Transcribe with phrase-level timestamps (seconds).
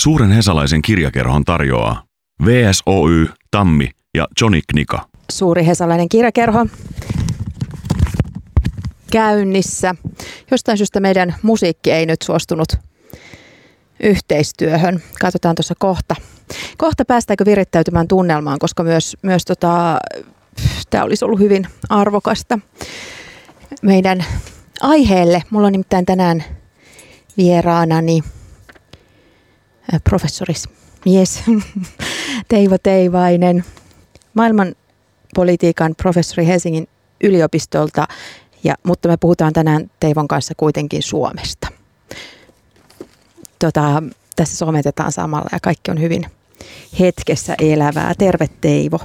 [0.00, 2.02] Suuren Hesalaisen kirjakerhon tarjoaa
[2.44, 5.08] VSOY, Tammi ja Johnny Knika.
[5.30, 6.66] Suuri Hesalainen kirjakerho
[9.12, 9.94] käynnissä.
[10.50, 12.68] Jostain syystä meidän musiikki ei nyt suostunut
[14.02, 15.02] yhteistyöhön.
[15.20, 16.16] Katsotaan tuossa kohta.
[16.76, 19.98] Kohta päästäänkö virittäytymään tunnelmaan, koska myös, myös tota,
[20.90, 22.58] tämä olisi ollut hyvin arvokasta
[23.82, 24.24] meidän
[24.80, 25.42] aiheelle.
[25.50, 26.44] Mulla on nimittäin tänään
[27.36, 28.22] vieraanani
[30.04, 30.68] professoris
[31.04, 31.42] mies
[32.48, 33.64] Teivo Teivainen,
[34.34, 34.74] maailman
[35.34, 36.88] politiikan professori Helsingin
[37.24, 38.08] yliopistolta,
[38.64, 41.68] ja, mutta me puhutaan tänään Teivon kanssa kuitenkin Suomesta.
[43.58, 44.02] Tota,
[44.36, 46.26] tässä sometetaan samalla ja kaikki on hyvin
[47.00, 48.12] hetkessä elävää.
[48.18, 49.00] Terve Teivo.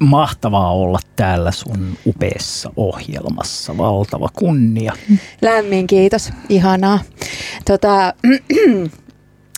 [0.00, 3.78] Mahtavaa olla täällä sun upeassa ohjelmassa.
[3.78, 4.92] Valtava kunnia.
[5.42, 6.30] Lämmin kiitos.
[6.48, 6.98] Ihanaa.
[7.64, 8.14] Tota,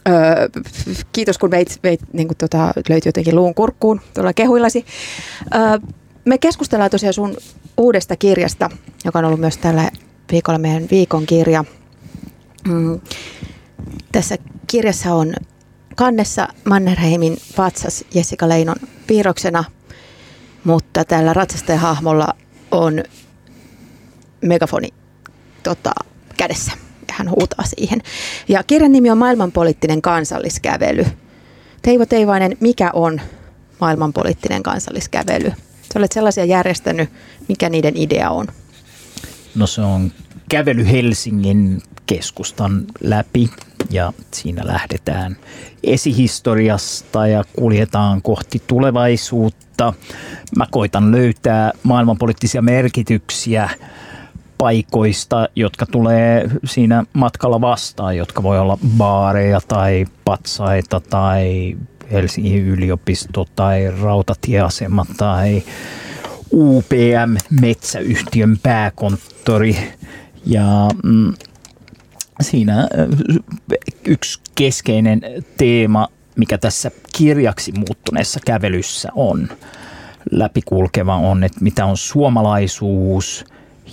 [0.08, 0.48] Öö,
[1.12, 4.84] kiitos kun veit, veit niin kuin tota, löytyi jotenkin luun kurkkuun tuolla kehuillasi.
[5.54, 5.78] Öö,
[6.24, 7.36] me keskustellaan tosiaan sun
[7.76, 8.70] uudesta kirjasta,
[9.04, 9.90] joka on ollut myös tällä
[10.32, 11.64] viikolla meidän viikon kirja.
[12.68, 13.00] Mm.
[14.12, 15.34] Tässä kirjassa on
[15.96, 18.76] kannessa Mannerheimin patsas Jessica Leinon
[19.06, 19.64] piirroksena,
[20.64, 22.34] mutta tällä ratsastajahahmolla
[22.70, 23.02] on
[24.40, 24.88] megafoni
[25.62, 25.92] tota,
[26.36, 26.72] kädessä
[27.12, 28.00] hän huutaa siihen.
[28.48, 31.06] Ja kirjan nimi on Maailmanpoliittinen kansalliskävely.
[31.82, 33.20] Teivo Teivainen, mikä on
[33.80, 35.52] maailmanpoliittinen kansalliskävely?
[35.92, 37.10] Sä olet sellaisia järjestänyt,
[37.48, 38.46] mikä niiden idea on?
[39.54, 40.12] No se on
[40.48, 43.50] kävely Helsingin keskustan läpi
[43.90, 45.36] ja siinä lähdetään
[45.84, 49.94] esihistoriasta ja kuljetaan kohti tulevaisuutta.
[50.56, 53.70] Mä koitan löytää maailmanpoliittisia merkityksiä
[54.62, 61.76] paikoista, jotka tulee siinä matkalla vastaan, jotka voi olla baareja tai patsaita tai
[62.12, 65.62] Helsingin yliopisto tai rautatieasema tai
[66.52, 69.76] UPM metsäyhtiön pääkonttori.
[70.46, 71.34] Ja mm,
[72.40, 72.88] siinä äh,
[74.06, 75.20] yksi keskeinen
[75.56, 79.48] teema, mikä tässä kirjaksi muuttuneessa kävelyssä on
[80.30, 83.44] läpikulkeva on, että mitä on suomalaisuus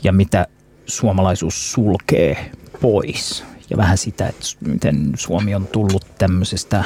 [0.03, 0.47] ja mitä
[0.89, 2.51] suomalaisuus sulkee
[2.81, 3.43] pois.
[3.69, 6.83] Ja vähän sitä, että miten Suomi on tullut tämmöisestä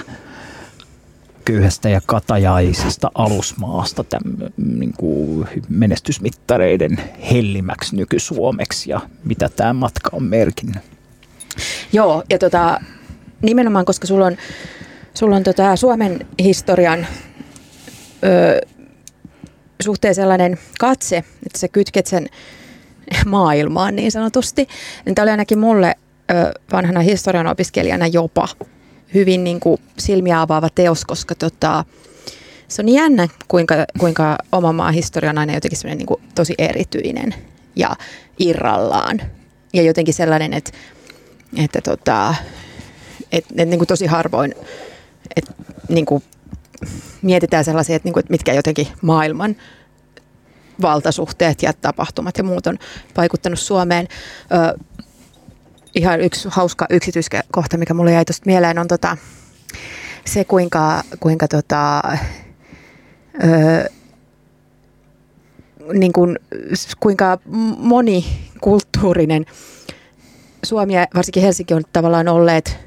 [1.46, 4.22] köyhästä ja katajaisesta alusmaasta täm,
[4.58, 6.97] niin kuin menestysmittareiden
[7.31, 10.84] hellimäksi nyky-Suomeksi ja mitä tämä matka on merkinnyt.
[11.94, 12.81] Joo, ja tota,
[13.42, 14.38] nimenomaan koska sulla on,
[15.13, 17.08] sulla on tota Suomen historian
[18.24, 18.62] ö,
[19.81, 22.30] suhteen sellainen katse, että sä kytket sen
[23.25, 24.68] maailmaan niin sanotusti.
[25.06, 25.96] Niin tämä oli ainakin mulle
[26.72, 28.47] vanhana historian opiskelijana jopa
[29.14, 31.86] hyvin niin kuin silmiä avaava teos, koska tota,
[32.68, 37.36] se on jännä, kuinka, kuinka oma maa historia on aina jotenkin niin kuin tosi erityinen
[37.75, 37.96] ja
[38.40, 39.22] irrallaan.
[39.74, 40.72] Ja jotenkin sellainen, että,
[41.58, 42.36] että, tota,
[43.31, 44.56] että, että niin kuin tosi harvoin
[45.36, 45.53] että
[45.90, 46.24] niin kuin
[47.22, 49.56] mietitään sellaisia, että, niin kuin, että mitkä jotenkin maailman
[50.83, 52.77] valtasuhteet ja tapahtumat ja muut on
[53.17, 54.07] vaikuttanut Suomeen.
[54.77, 54.79] Ö,
[55.95, 59.17] ihan yksi hauska yksityiskohta, mikä mulle jäi tuosta mieleen, on tota,
[60.25, 62.01] se, kuinka, kuinka tota,
[63.44, 63.89] ö,
[65.94, 66.39] niin kuin,
[67.00, 67.38] kuinka
[67.77, 69.45] monikulttuurinen
[70.63, 72.77] Suomi ja varsinkin Helsinki on tavallaan olleet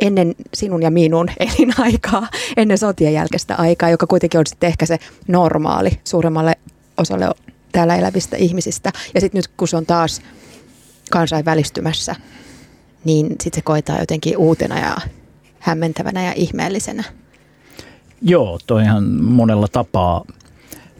[0.00, 4.98] ennen sinun ja minun elinaikaa, ennen sotien jälkeistä aikaa, joka kuitenkin on sitten ehkä se
[5.28, 6.58] normaali suuremmalle
[6.98, 7.30] osalle
[7.72, 8.92] täällä elävistä ihmisistä.
[9.14, 10.22] Ja sitten nyt kun se on taas
[11.10, 12.16] kansainvälistymässä,
[13.04, 14.96] niin sitten se koetaan jotenkin uutena ja
[15.58, 17.04] hämmentävänä ja ihmeellisenä.
[18.22, 20.24] Joo, toihan monella tapaa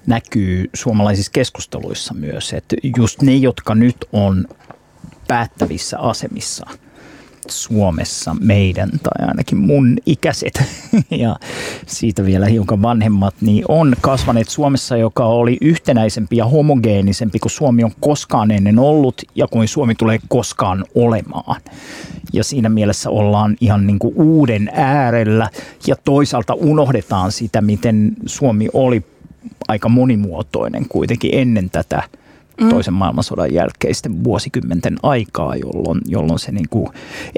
[0.06, 4.48] näkyy suomalaisissa keskusteluissa myös, että just ne, jotka nyt on
[5.28, 6.66] päättävissä asemissa–
[7.50, 10.62] Suomessa meidän tai ainakin mun ikäiset
[11.10, 11.36] ja
[11.86, 17.84] siitä vielä hiukan vanhemmat, niin on kasvaneet Suomessa, joka oli yhtenäisempi ja homogeenisempi kuin Suomi
[17.84, 21.60] on koskaan ennen ollut ja kuin Suomi tulee koskaan olemaan.
[22.32, 25.50] Ja siinä mielessä ollaan ihan niin kuin uuden äärellä
[25.86, 29.02] ja toisaalta unohdetaan sitä, miten Suomi oli
[29.68, 32.02] aika monimuotoinen kuitenkin ennen tätä–
[32.60, 32.68] mm.
[32.68, 36.88] toisen maailmansodan jälkeisten vuosikymmenten aikaa, jolloin, jolloin se niin kuin,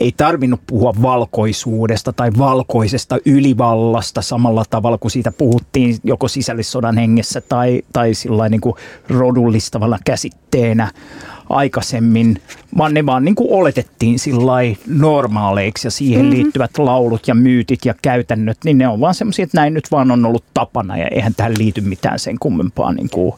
[0.00, 7.40] ei tarvinnut puhua valkoisuudesta tai valkoisesta ylivallasta samalla tavalla kuin siitä puhuttiin joko sisällissodan hengessä
[7.40, 8.12] tai, tai
[8.50, 8.74] niin kuin
[9.08, 10.90] rodullistavalla käsitteenä
[11.50, 12.36] aikaisemmin,
[12.78, 14.18] vaan ne vaan niin kuin oletettiin
[14.86, 16.36] normaaleiksi ja siihen mm-hmm.
[16.36, 20.10] liittyvät laulut ja myytit ja käytännöt, niin ne on vaan semmoisia, että näin nyt vaan
[20.10, 23.32] on ollut tapana ja eihän tähän liity mitään sen kummempaa niin kuin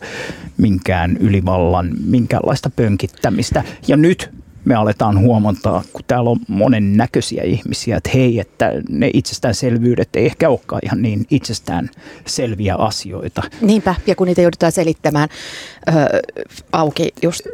[0.57, 3.65] minkään ylivallan, minkäänlaista pönkittämistä.
[3.89, 4.31] Ja nyt
[4.65, 10.27] me aletaan huomata, kun täällä on monen näköisiä ihmisiä, että hei, että ne itsestäänselvyydet ei
[10.27, 11.91] ehkä olekaan ihan niin itsestään
[12.27, 13.43] selviä asioita.
[13.61, 15.29] Niinpä, ja kun niitä joudutaan selittämään
[15.89, 15.93] ö,
[16.73, 17.47] auki just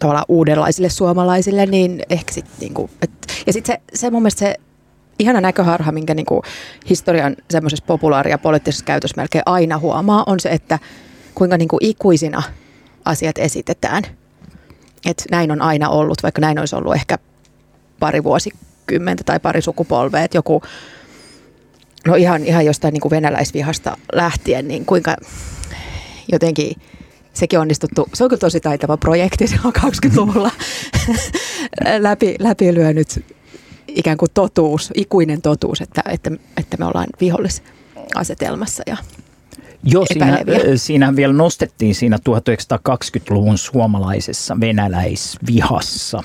[0.00, 3.10] tavallaan uudenlaisille suomalaisille, niin ehkä sitten niinku, et,
[3.46, 4.54] ja sitten se, se mun mielestä se
[5.18, 6.42] ihana näköharha, minkä niinku
[6.88, 10.78] historian semmoisessa populaaria poliittisessa käytössä melkein aina huomaa, on se, että
[11.34, 12.42] kuinka niinku ikuisina
[13.04, 14.02] asiat esitetään–
[15.06, 17.18] että näin on aina ollut, vaikka näin olisi ollut ehkä
[18.00, 20.62] pari vuosikymmentä tai pari sukupolvea, että joku,
[22.06, 25.16] no ihan, ihan jostain niin kuin venäläisvihasta lähtien, niin kuinka
[26.32, 26.76] jotenkin
[27.34, 30.50] sekin onnistuttu, se on kyllä tosi taitava projekti silloin 20-luvulla
[31.98, 33.24] läpi, läpi lyönyt
[33.88, 38.96] ikään kuin totuus, ikuinen totuus, että, että, että me ollaan vihollisasetelmassa ja
[39.84, 40.38] Joo, siinä,
[40.76, 46.22] siinä vielä nostettiin siinä 1920-luvun suomalaisessa venäläisvihassa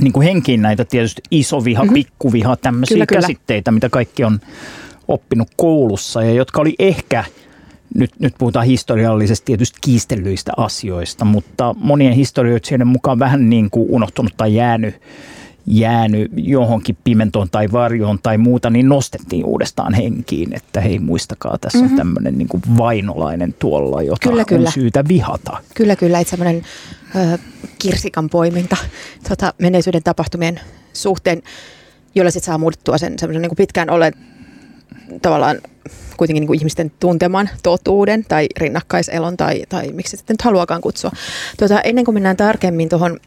[0.00, 1.94] niin kuin henkiin näitä tietysti iso viha, mm-hmm.
[1.94, 3.76] pikkuviha, tämmöisiä kyllä, käsitteitä, kyllä.
[3.76, 4.40] mitä kaikki on
[5.08, 7.24] oppinut koulussa ja jotka oli ehkä,
[7.94, 14.32] nyt, nyt puhutaan historiallisesti tietysti kiistellyistä asioista, mutta monien historioitsijoiden mukaan vähän niin kuin unohtunut
[14.36, 14.94] tai jäänyt
[15.66, 21.78] jäänyt johonkin pimentoon tai varjoon tai muuta, niin nostettiin uudestaan henkiin, että hei muistakaa, tässä
[21.78, 21.92] mm-hmm.
[21.92, 24.70] on tämmöinen niin kuin vainolainen tuolla, jota kyllä, on kyllä.
[24.70, 25.58] syytä vihata.
[25.74, 26.62] Kyllä, kyllä, että semmoinen
[27.16, 27.38] ö,
[27.78, 28.76] kirsikan poiminta
[29.28, 30.60] tota, menneisyyden tapahtumien
[30.92, 31.42] suhteen,
[32.14, 34.12] jolla sitten saa muuttua sen semmoisen niin pitkään ole
[35.22, 35.58] tavallaan
[36.16, 41.10] kuitenkin niin kuin ihmisten tunteman totuuden tai rinnakkaiselon tai, tai miksi sitten nyt haluakaan kutsua.
[41.58, 43.20] Tuota, ennen kuin mennään tarkemmin tuohon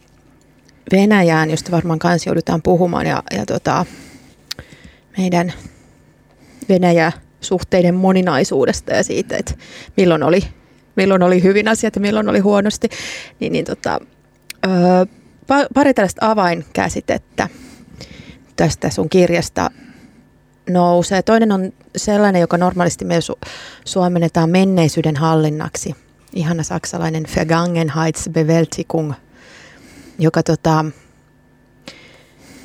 [0.92, 3.86] Venäjään, josta varmaan kanssa joudutaan puhumaan ja, ja tota,
[5.18, 5.54] meidän
[6.70, 9.54] Venäjä-suhteiden moninaisuudesta ja siitä, että
[9.98, 10.42] milloin oli,
[10.96, 12.90] milloin oli hyvin asiat ja milloin oli huonosti,
[13.40, 14.00] niin, niin tota,
[14.66, 14.70] ö,
[15.74, 17.50] pari tällaista avainkäsitettä
[18.56, 19.72] tästä sun kirjasta
[20.70, 21.22] nousee.
[21.22, 23.50] Toinen on sellainen, joka normaalisti me su-
[23.86, 25.96] suomennetaan menneisyyden hallinnaksi.
[26.34, 29.14] Ihana saksalainen Vergangenheitsbewältigung–
[30.20, 30.86] joka tota,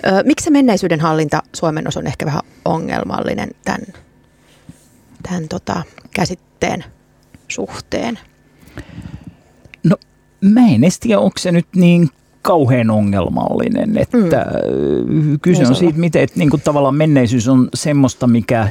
[0.07, 3.81] ö, miksi se menneisyyden hallinta suomennos on ehkä vähän ongelmallinen tämän,
[5.23, 5.83] tämän tota,
[6.15, 6.85] käsitteen
[7.49, 8.19] suhteen?
[9.85, 9.97] No
[10.41, 12.11] mä en tiedä, onko se nyt niin
[12.43, 14.47] kauhean ongelmallinen, että
[15.07, 15.41] mm.
[15.41, 18.69] kyse on siitä, miten että niin kuin tavallaan menneisyys on semmoista, mikä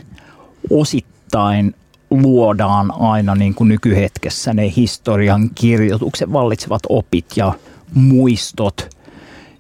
[0.70, 1.76] osittain
[2.10, 7.54] luodaan aina niin kuin nykyhetkessä ne historian kirjoituksen vallitsevat opit ja
[7.94, 8.90] muistot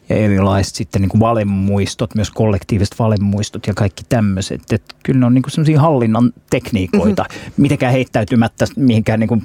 [0.10, 4.62] ja erilaiset sitten niin kuin valemuistot, myös kollektiiviset valemuistot ja kaikki tämmöiset.
[4.72, 7.54] Että kyllä ne on niin sellaisia hallinnan tekniikoita, mm-hmm.
[7.58, 9.44] mitenkään heittäytymättä mihinkään niin kuin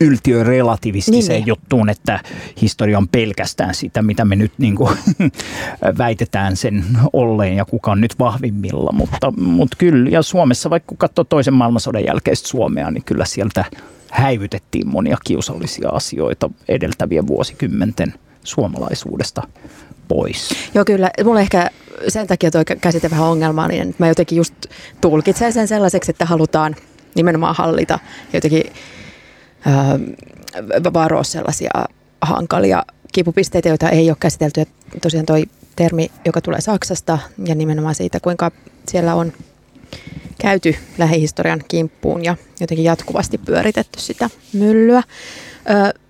[0.00, 2.20] yltiörelativistiseen niin, juttuun, että
[2.62, 4.98] historia on pelkästään sitä, mitä me nyt niin kuin
[5.98, 8.92] väitetään sen olleen ja kuka on nyt vahvimmilla.
[8.92, 13.64] Mutta, mutta kyllä, ja Suomessa vaikka katsoo toisen maailmansodan jälkeistä Suomea, niin kyllä sieltä
[14.10, 18.14] häivytettiin monia kiusallisia asioita edeltävien vuosikymmenten
[18.44, 19.42] suomalaisuudesta
[20.08, 20.54] pois.
[20.74, 21.70] Joo kyllä, mulla ehkä
[22.08, 24.54] sen takia tuo käsite vähän ongelmallinen, että mä jotenkin just
[25.00, 26.76] tulkitsen sen sellaiseksi, että halutaan
[27.14, 27.98] nimenomaan hallita
[28.32, 28.62] jotenkin
[29.66, 30.00] äh,
[30.94, 31.70] varoa sellaisia
[32.22, 34.60] hankalia kipupisteitä, joita ei ole käsitelty.
[34.60, 34.66] Ja
[35.02, 35.44] tosiaan toi
[35.76, 38.50] termi, joka tulee Saksasta ja nimenomaan siitä, kuinka
[38.88, 39.32] siellä on
[40.38, 45.02] käyty lähihistorian kimppuun ja jotenkin jatkuvasti pyöritetty sitä myllyä.
[45.70, 46.00] Ö,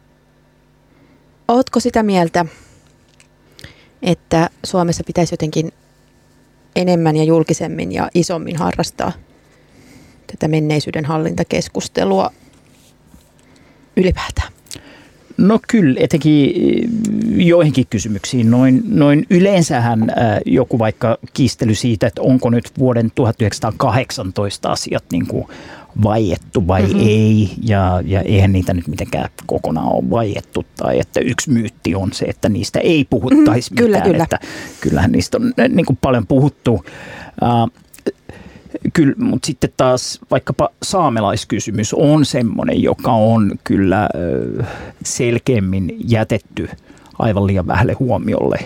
[1.51, 2.47] ootko sitä mieltä,
[4.03, 5.73] että Suomessa pitäisi jotenkin
[6.77, 9.13] enemmän ja julkisemmin ja isommin harrastaa
[10.27, 12.31] tätä menneisyyden hallintakeskustelua
[13.97, 14.53] ylipäätään?
[15.37, 16.53] No kyllä, etenkin
[17.47, 18.51] joihinkin kysymyksiin.
[18.51, 20.17] Noin, noin yleensähän äh,
[20.47, 25.47] joku vaikka kiistely siitä, että onko nyt vuoden 1918 asiat niin kuin
[26.03, 27.01] vaiettu vai mm-hmm.
[27.01, 32.13] ei, ja, ja eihän niitä nyt mitenkään kokonaan ole vaiettu, tai että yksi myytti on
[32.13, 34.25] se, että niistä ei puhuttaisi mm, mitään, kyllä.
[34.25, 34.39] että
[34.81, 36.85] kyllähän niistä on niin kuin paljon puhuttu.
[37.43, 37.81] Äh,
[38.93, 44.09] Kyllä, mutta sitten taas vaikkapa saamelaiskysymys on semmoinen, joka on kyllä
[45.05, 46.69] selkeämmin jätetty
[47.19, 48.59] aivan liian vähälle huomiolle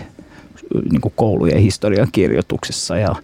[0.91, 3.15] niin kuin koulujen historian kirjoituksessa ja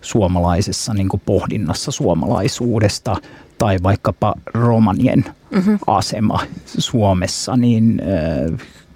[0.00, 3.16] suomalaisessa niin kuin pohdinnassa suomalaisuudesta
[3.60, 5.78] tai vaikkapa romanien mm-hmm.
[5.86, 8.02] asema Suomessa, niin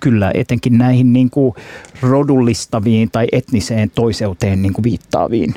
[0.00, 1.54] kyllä etenkin näihin niin kuin
[2.02, 5.54] rodullistaviin tai etniseen toiseuteen niin kuin viittaaviin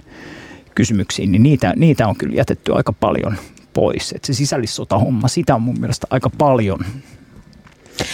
[0.76, 3.36] kysymyksiin, niin niitä, niitä on kyllä jätetty aika paljon
[3.74, 4.12] pois.
[4.12, 6.80] Et se sisällissota-homma, sitä on mun mielestä aika paljon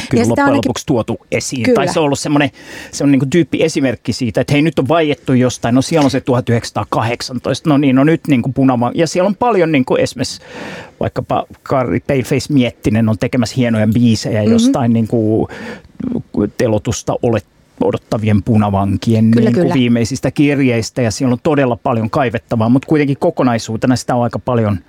[0.09, 0.57] kyllä loppujen ainakin...
[0.57, 1.63] lopuksi tuotu esiin.
[1.63, 1.75] Kyllä.
[1.75, 2.49] Tai se on ollut semmoinen,
[2.91, 6.11] se on niin tyyppi esimerkki siitä, että hei nyt on vaiettu jostain, no siellä on
[6.11, 8.91] se 1918, no niin, no nyt niin kuin punava.
[8.95, 10.41] Ja siellä on paljon niin kuin esimerkiksi
[10.99, 14.53] vaikkapa Kari Paleface Miettinen on tekemässä hienoja biisejä mm-hmm.
[14.53, 15.47] jostain niin kuin
[16.57, 17.45] telotusta olet
[17.83, 19.73] odottavien punavankien kyllä, niin kuin kyllä.
[19.73, 24.79] viimeisistä kirjeistä ja siellä on todella paljon kaivettavaa, mutta kuitenkin kokonaisuutena sitä on aika paljon–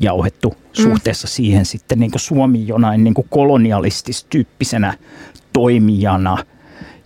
[0.00, 0.82] jauhettu mm.
[0.82, 4.94] suhteessa siihen sitten niin kuin Suomi jonain niin kuin kolonialististyyppisenä
[5.52, 6.38] toimijana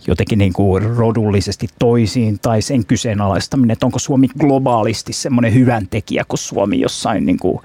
[0.07, 6.23] jotenkin niin kuin rodullisesti toisiin tai sen kyseenalaistaminen, että onko Suomi globaalisti semmoinen hyvän tekijä
[6.27, 7.59] kuin Suomi jossain niin kuin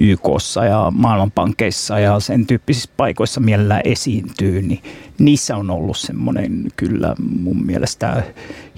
[0.00, 4.82] YKssa ja maailmanpankkeissa ja sen tyyppisissä paikoissa mielellään esiintyy, niin
[5.18, 8.22] niissä on ollut semmoinen kyllä mun mielestä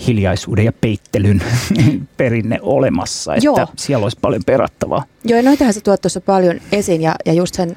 [0.07, 1.43] hiljaisuuden ja peittelyn
[2.17, 3.67] perinne olemassa, että Joo.
[3.77, 5.05] siellä olisi paljon perattavaa.
[5.25, 7.77] Joo, ja noitahan se tuot tuossa paljon esiin ja, ja just sen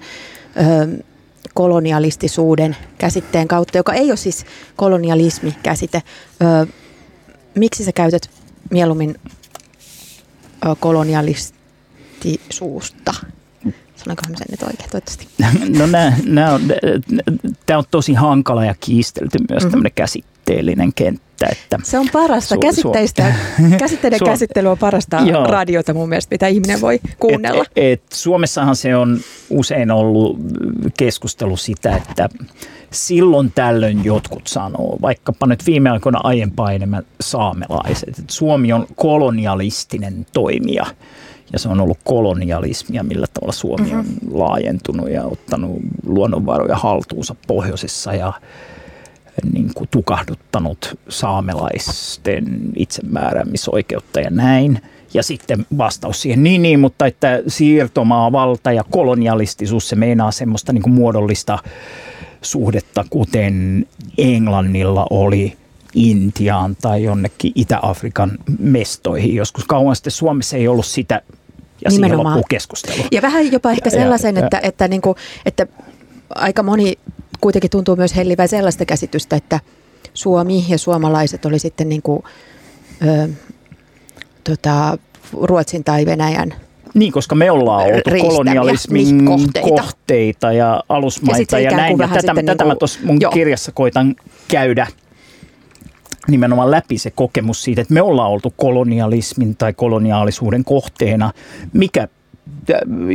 [0.57, 1.03] ö,
[1.53, 4.45] kolonialistisuuden käsitteen kautta, joka ei ole siis
[4.75, 6.01] kolonialismi-käsite.
[6.41, 6.67] Ö,
[7.55, 8.29] miksi sä käytät
[8.71, 9.15] mieluummin
[12.25, 13.13] ö, kolonialistisuusta?
[13.95, 15.27] Sanoinkohan sen nyt oikein, toivottavasti.
[16.25, 16.59] No
[17.65, 19.71] tämä on tosi hankala ja kiistelty myös mm-hmm.
[19.71, 21.47] tämmöinen käsitteellinen kenttä.
[21.51, 22.55] Että se on parasta.
[22.55, 25.47] Su- Käsitteistä, su- käsitteiden su- käsittely on parasta joo.
[25.47, 27.63] radiota mun mielestä, mitä ihminen voi kuunnella.
[27.75, 30.37] Et, et, Suomessahan se on usein ollut
[30.97, 32.29] keskustelu sitä, että
[32.91, 40.25] silloin tällöin jotkut sanoo, vaikkapa nyt viime aikoina aiempaa enemmän saamelaiset, että Suomi on kolonialistinen
[40.33, 40.85] toimija–
[41.53, 44.39] ja se on ollut kolonialismia, millä tavalla Suomi on mm-hmm.
[44.39, 48.33] laajentunut ja ottanut luonnonvaroja haltuunsa pohjoisessa ja
[49.53, 54.81] niin kuin tukahduttanut saamelaisten itsemääräämisoikeutta ja näin.
[55.13, 60.73] Ja sitten vastaus siihen, niin niin, mutta että siirtomaa, valta ja kolonialistisuus, se meinaa semmoista
[60.73, 61.59] niin kuin muodollista
[62.41, 63.85] suhdetta, kuten
[64.17, 65.57] Englannilla oli
[65.95, 69.35] Intiaan tai jonnekin Itä-Afrikan mestoihin.
[69.35, 71.21] Joskus kauan sitten Suomessa ei ollut sitä
[71.85, 72.33] ja Nimenomaan.
[72.33, 73.03] siihen keskustelu.
[73.11, 75.67] Ja vähän jopa ehkä sellaisen, ja, että, että, että, niin kuin, että
[76.35, 76.97] aika moni
[77.41, 79.59] kuitenkin tuntuu myös hellivää sellaista käsitystä, että
[80.13, 82.23] Suomi ja suomalaiset oli sitten niin kuin,
[83.07, 83.29] ö,
[84.43, 84.97] tota,
[85.41, 86.53] Ruotsin tai Venäjän
[86.93, 89.69] niin, koska me ollaan oltu kolonialismin kohteita.
[89.69, 91.97] kohteita ja alusmaita ja, ja näin.
[91.99, 93.31] Ja tätä, tätä niin kuin, mä tuossa mun joo.
[93.31, 94.15] kirjassa koitan
[94.47, 94.87] käydä
[96.31, 101.31] nimenomaan läpi se kokemus siitä, että me ollaan oltu kolonialismin tai koloniaalisuuden kohteena,
[101.73, 102.07] mikä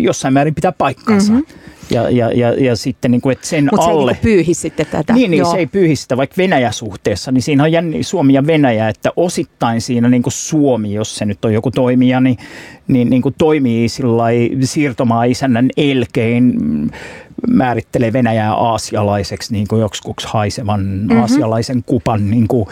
[0.00, 1.32] jossain määrin pitää paikkansa.
[1.32, 1.46] Mm-hmm.
[1.90, 4.12] Ja, ja, ja, ja sitten niin kuin, että sen Mut alle...
[4.12, 5.12] se ei niin pyyhi sitten tätä.
[5.12, 8.88] Niin, niin se ei pyyhi sitä, vaikka Venäjä-suhteessa, niin siinä on jänni, Suomi ja Venäjä,
[8.88, 12.36] että osittain siinä niin kuin Suomi, jos se nyt on joku toimija, niin,
[12.88, 13.86] niin, niin kuin toimii
[14.62, 16.54] siirtomaa isännän elkein
[17.48, 21.20] määrittelee Venäjää aasialaiseksi niin kuin joksikuksi haisevan mm-hmm.
[21.20, 22.68] aasialaisen kupan niin kuin,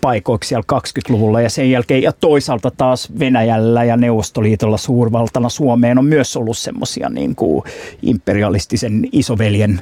[0.00, 6.04] paikoiksi siellä 20-luvulla ja sen jälkeen ja toisaalta taas Venäjällä ja Neuvostoliitolla suurvaltana Suomeen on
[6.04, 7.64] myös ollut semmoisia niin kuin
[8.02, 9.80] imperialistisen isoveljen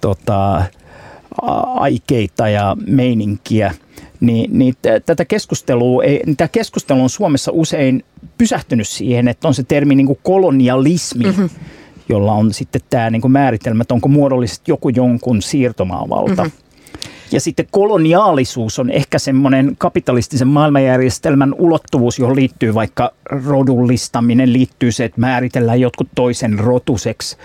[0.00, 0.62] tota,
[1.74, 3.74] aikeita ja meininkiä,
[4.20, 4.74] niin, niin
[5.06, 8.04] tätä keskustelua, ei, tämä keskustelu on Suomessa usein
[8.38, 11.48] pysähtynyt siihen, että on se termi niin kuin kolonialismi, mm-hmm
[12.08, 16.44] jolla on sitten tämä niin kuin määritelmä, että onko muodollisesti joku jonkun siirtomaavalta.
[16.44, 16.68] Mm-hmm.
[17.32, 23.12] Ja sitten koloniaalisuus on ehkä semmoinen kapitalistisen maailmanjärjestelmän ulottuvuus, johon liittyy vaikka
[23.46, 27.36] rodullistaminen, liittyy se, että määritellään jotkut toisen rotuseksi.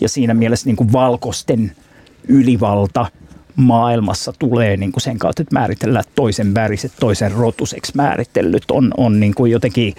[0.00, 1.72] Ja siinä mielessä niin kuin valkoisten
[2.28, 3.06] ylivalta
[3.56, 9.20] maailmassa tulee niin kuin sen kautta, että määritellään toisen väriset, toisen rotuseksi määritellyt on, on
[9.20, 9.94] niin kuin jotenkin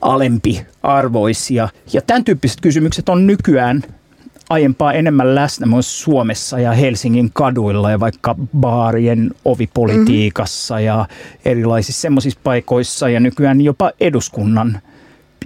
[0.00, 1.68] alempi arvoisia.
[1.92, 3.82] Ja tämän tyyppiset kysymykset on nykyään
[4.50, 10.86] aiempaa enemmän läsnä myös Suomessa ja Helsingin kaduilla ja vaikka baarien ovipolitiikassa mm-hmm.
[10.86, 11.06] ja
[11.44, 14.80] erilaisissa semmoisissa paikoissa ja nykyään jopa eduskunnan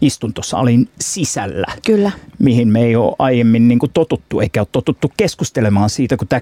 [0.00, 1.66] istuntosalin sisällä.
[1.86, 2.10] Kyllä.
[2.38, 6.40] Mihin me ei ole aiemmin niin kuin totuttu, eikä ole totuttu keskustelemaan siitä, kun tämä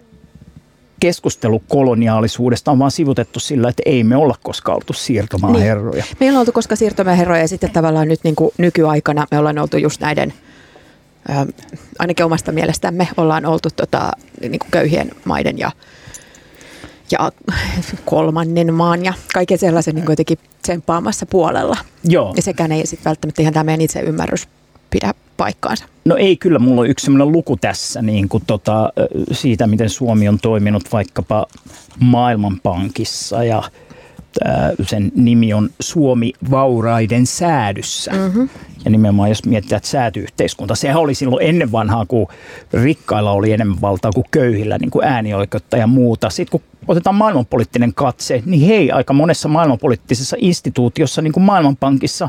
[1.00, 6.04] keskustelu koloniaalisuudesta on vaan sivutettu sillä, että ei me olla koskaan oltu siirtomaaherroja.
[6.04, 6.16] Niin.
[6.21, 9.59] Me ei olla oltu koskaan siirtomaaherroja ja sitten tavallaan nyt niin kuin nykyaikana me ollaan
[9.59, 10.33] oltu just näiden,
[11.30, 11.47] ä,
[11.99, 15.71] ainakin omasta mielestämme ollaan oltu tota, niin kuin köyhien maiden ja,
[17.11, 17.33] ja
[18.04, 21.76] kolmannen maan ja kaiken sellaisen niin jotenkin tsemppaamassa puolella.
[22.04, 22.33] Joo.
[22.37, 24.49] Ja sekään ei sitten välttämättä ihan tämä meidän itse ymmärrys
[24.90, 25.85] pidä paikkaansa?
[26.04, 28.92] No ei kyllä, mulla on yksi sellainen luku tässä niin kuin tota,
[29.32, 31.47] siitä, miten Suomi on toiminut vaikkapa
[32.00, 33.62] Maailmanpankissa ja
[34.82, 38.11] sen nimi on Suomi vauraiden säädyssä.
[38.11, 38.49] Mm-hmm.
[38.85, 42.26] Ja nimenomaan jos mietitään, että säätyyhteiskunta, sehän oli silloin ennen vanhaa, kun
[42.73, 46.30] rikkailla oli enemmän valtaa kuin köyhillä, niin kuin äänioikeutta ja muuta.
[46.30, 52.28] Sitten kun otetaan maailmanpoliittinen katse, niin hei, aika monessa maailmanpoliittisessa instituutiossa, niin kuin Maailmanpankissa,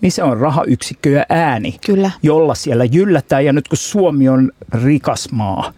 [0.00, 2.10] niin se on rahayksikkö ja ääni, Kyllä.
[2.22, 3.44] jolla siellä jyllätään.
[3.44, 4.52] Ja nyt kun Suomi on
[4.84, 5.72] rikas maa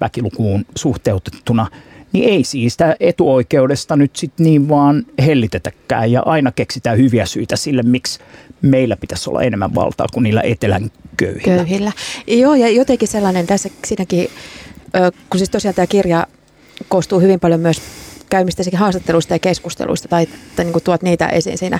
[0.00, 1.66] väkilukuun suhteutettuna,
[2.12, 7.56] niin ei siis sitä etuoikeudesta nyt sitten niin vaan hellitetäkään ja aina keksitään hyviä syitä
[7.56, 8.20] sille, miksi
[8.62, 11.56] meillä pitäisi olla enemmän valtaa kuin niillä etelän köyhillä.
[11.56, 11.92] Köyhillä.
[12.26, 14.28] Joo, ja jotenkin sellainen tässä siinäkin,
[15.30, 16.26] kun siis tosiaan tämä kirja
[16.88, 17.82] koostuu hyvin paljon myös
[18.30, 21.78] käymistä haastatteluista ja keskusteluista, tai, tai niin kuin tuot niitä esiin siinä,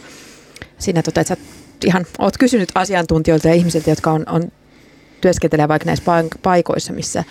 [0.78, 1.40] siinä tota, että sä
[1.85, 4.52] ihan oot kysynyt asiantuntijoilta ja ihmisiltä, jotka on, on
[5.20, 6.04] työskentelee vaikka näissä
[6.42, 7.25] paikoissa, missä,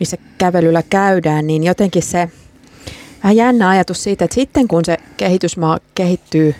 [0.00, 2.28] missä kävelyllä käydään, niin jotenkin se
[3.22, 6.54] vähän jännä ajatus siitä, että sitten kun se kehitysmaa kehittyy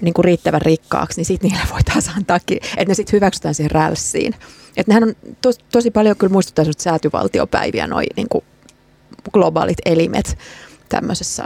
[0.00, 4.34] niin kuin riittävän rikkaaksi, niin sitten niille taas antaa, että ne sitten hyväksytään siihen rälssiin.
[4.76, 8.44] Että nehän on tos, tosi paljon kyllä muistuttaa säätyvaltiopäiviä, noi niin kuin
[9.32, 10.38] globaalit elimet
[10.88, 11.44] tämmöisessä,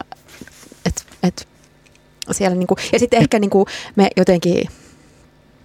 [0.86, 1.48] että et,
[2.34, 3.66] siellä niin kuin, ja sitten ehkä niin kuin
[3.96, 4.68] me jotenkin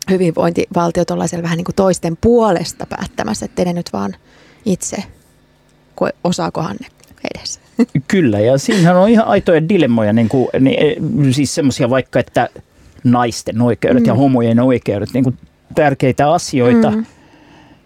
[0.09, 4.15] hyvinvointivaltiot ollaan siellä vähän niin kuin toisten puolesta päättämässä, ettei ne nyt vaan
[4.65, 5.03] itse,
[6.23, 6.87] osaakohan ne
[7.35, 7.59] edes.
[8.07, 12.49] Kyllä, ja siinähän on ihan aitoja dilemmoja, niin kuin, niin, siis semmoisia vaikka, että
[13.03, 14.07] naisten oikeudet mm.
[14.07, 15.37] ja homojen oikeudet, niin kuin
[15.75, 16.91] tärkeitä asioita.
[16.91, 17.05] Mm.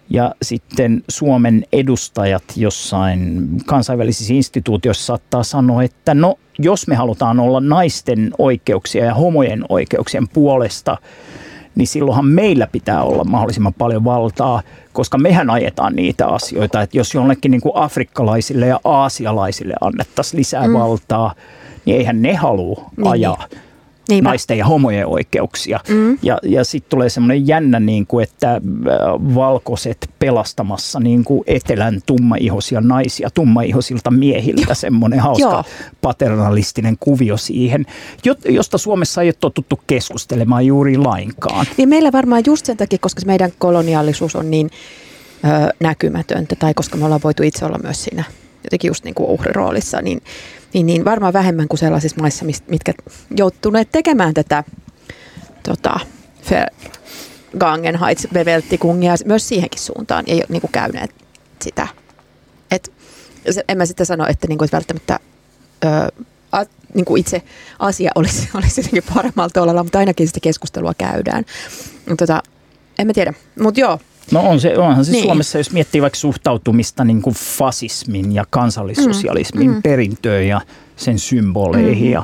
[0.10, 7.60] Ja sitten Suomen edustajat jossain kansainvälisissä instituutioissa saattaa sanoa, että no jos me halutaan olla
[7.60, 10.98] naisten oikeuksia ja homojen oikeuksien puolesta,
[11.76, 14.62] niin silloinhan meillä pitää olla mahdollisimman paljon valtaa,
[14.94, 20.68] koska mehän ajetaan niitä asioita, että jos jollekin niin kuin afrikkalaisille ja aasialaisille annettaisiin lisää
[20.68, 20.74] mm.
[20.74, 21.34] valtaa,
[21.86, 23.48] niin eihän ne halua niin, ajaa.
[23.52, 23.65] Niin
[24.10, 24.30] Niinpä.
[24.30, 25.80] naisten ja homojen oikeuksia.
[25.90, 26.18] Mm.
[26.22, 28.62] Ja, ja sitten tulee semmoinen jännä, niin kuin, että äh,
[29.36, 34.74] valkoiset pelastamassa niin kuin etelän tummaihoisia naisia tummaihoisilta miehiltä.
[34.74, 35.64] Semmoinen hauska Joo.
[36.02, 37.86] paternalistinen kuvio siihen,
[38.50, 41.66] josta Suomessa ei ole totuttu keskustelemaan juuri lainkaan.
[41.78, 44.70] Niin meillä varmaan just sen takia, koska meidän koloniaalisuus on niin
[45.46, 48.24] ö, näkymätöntä, tai koska me ollaan voitu itse olla myös siinä
[48.64, 50.22] jotenkin just niin kuin uhriroolissa, niin
[50.76, 52.94] niin, niin varmaan vähemmän kuin sellaisissa maissa, mitkä
[53.38, 54.64] joutuneet tekemään tätä
[55.64, 56.00] tota,
[57.58, 61.12] Gangenheitsbeveltikungia myös siihenkin suuntaan, ole niin kuin käyneet
[61.62, 61.88] sitä.
[62.72, 62.92] Et,
[63.70, 65.20] en mä sitä sano, että, niin kuin, että välttämättä
[65.86, 67.42] ö, a, niin kuin itse
[67.80, 71.46] asia olisi, olisi jotenkin paremmalla tolalla, mutta ainakin sitä keskustelua käydään.
[72.18, 72.44] Tota,
[73.00, 74.00] en mä tiedä, mutta joo,
[74.32, 75.24] No on se, onhan se niin.
[75.24, 79.76] Suomessa, jos miettii vaikka suhtautumista niin kuin fasismin ja kansallissosialismin mm.
[79.76, 79.82] mm.
[79.82, 80.62] perintöön ja
[80.96, 82.14] sen symboleihin mm.
[82.14, 82.24] ja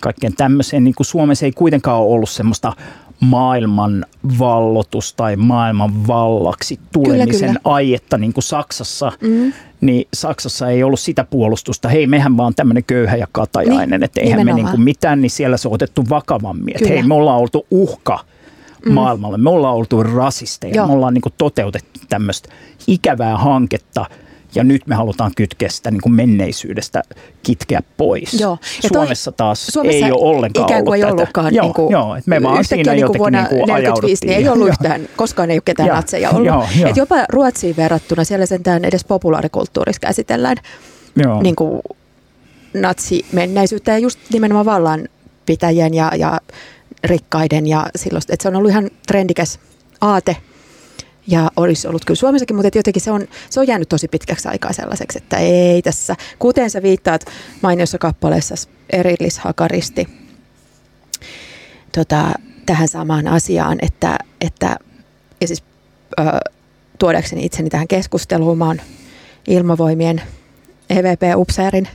[0.00, 0.84] kaikkeen tämmöiseen.
[0.84, 2.72] Niin kuin Suomessa ei kuitenkaan ole ollut semmoista
[3.20, 4.06] maailman
[4.38, 7.74] vallotus tai maailman vallaksi tulemisen kyllä, kyllä.
[7.74, 9.52] aietta niin kuin Saksassa, mm.
[9.80, 11.88] niin Saksassa ei ollut sitä puolustusta.
[11.88, 14.64] Hei, mehän vaan tämmöinen köyhä ja katajainen, niin, että eihän nimenomaan.
[14.64, 16.76] me niin kuin mitään, niin siellä se on otettu vakavammin.
[16.76, 18.37] Että hei, me ollaan oltu uhka mm.
[18.88, 19.38] Maailmalle.
[19.38, 20.86] Me ollaan oltu rasisteja, Joo.
[20.86, 22.48] me ollaan niin kuin toteutettu tämmöistä
[22.86, 24.06] ikävää hanketta
[24.54, 27.02] ja nyt me halutaan kytkeä sitä niin kuin menneisyydestä
[27.42, 28.40] kitkeä pois.
[28.40, 28.58] Joo.
[28.82, 31.54] Ja Suomessa taas Suomessa ei ole ollenkaan ikään kuin ollut ei ollutkaan.
[31.54, 34.48] Joo, niin kuin, joo, että me vaan siinä niin kuin vuonna niin kuin niin ei
[34.48, 36.46] ollut yhtään, koskaan ei ole ketään natseja ollut.
[36.46, 36.90] Joo, joo.
[36.90, 40.56] Et jopa Ruotsiin verrattuna siellä sentään edes populaarikulttuurissa käsitellään
[41.16, 41.42] joo.
[41.42, 41.82] niin kuin
[42.74, 46.40] natsimenneisyyttä ja just nimenomaan vallanpitäjien ja, ja
[47.04, 49.60] rikkaiden ja silloin, että se on ollut ihan trendikäs
[50.00, 50.36] aate
[51.26, 54.72] ja olisi ollut kyllä Suomessakin, mutta jotenkin se on, se on jäänyt tosi pitkäksi aikaa
[54.72, 57.24] sellaiseksi, että ei tässä, kuten sä viittaat
[57.62, 58.54] mainiossa kappaleessa
[58.92, 60.08] erillishakaristi
[61.94, 62.32] tota,
[62.66, 64.76] tähän samaan asiaan, että, että
[65.40, 65.62] ja siis
[66.20, 66.22] ö,
[66.98, 68.80] tuodakseni itseni tähän keskusteluun, mä oon
[69.48, 70.22] ilmavoimien
[70.90, 71.88] EVP-upseerin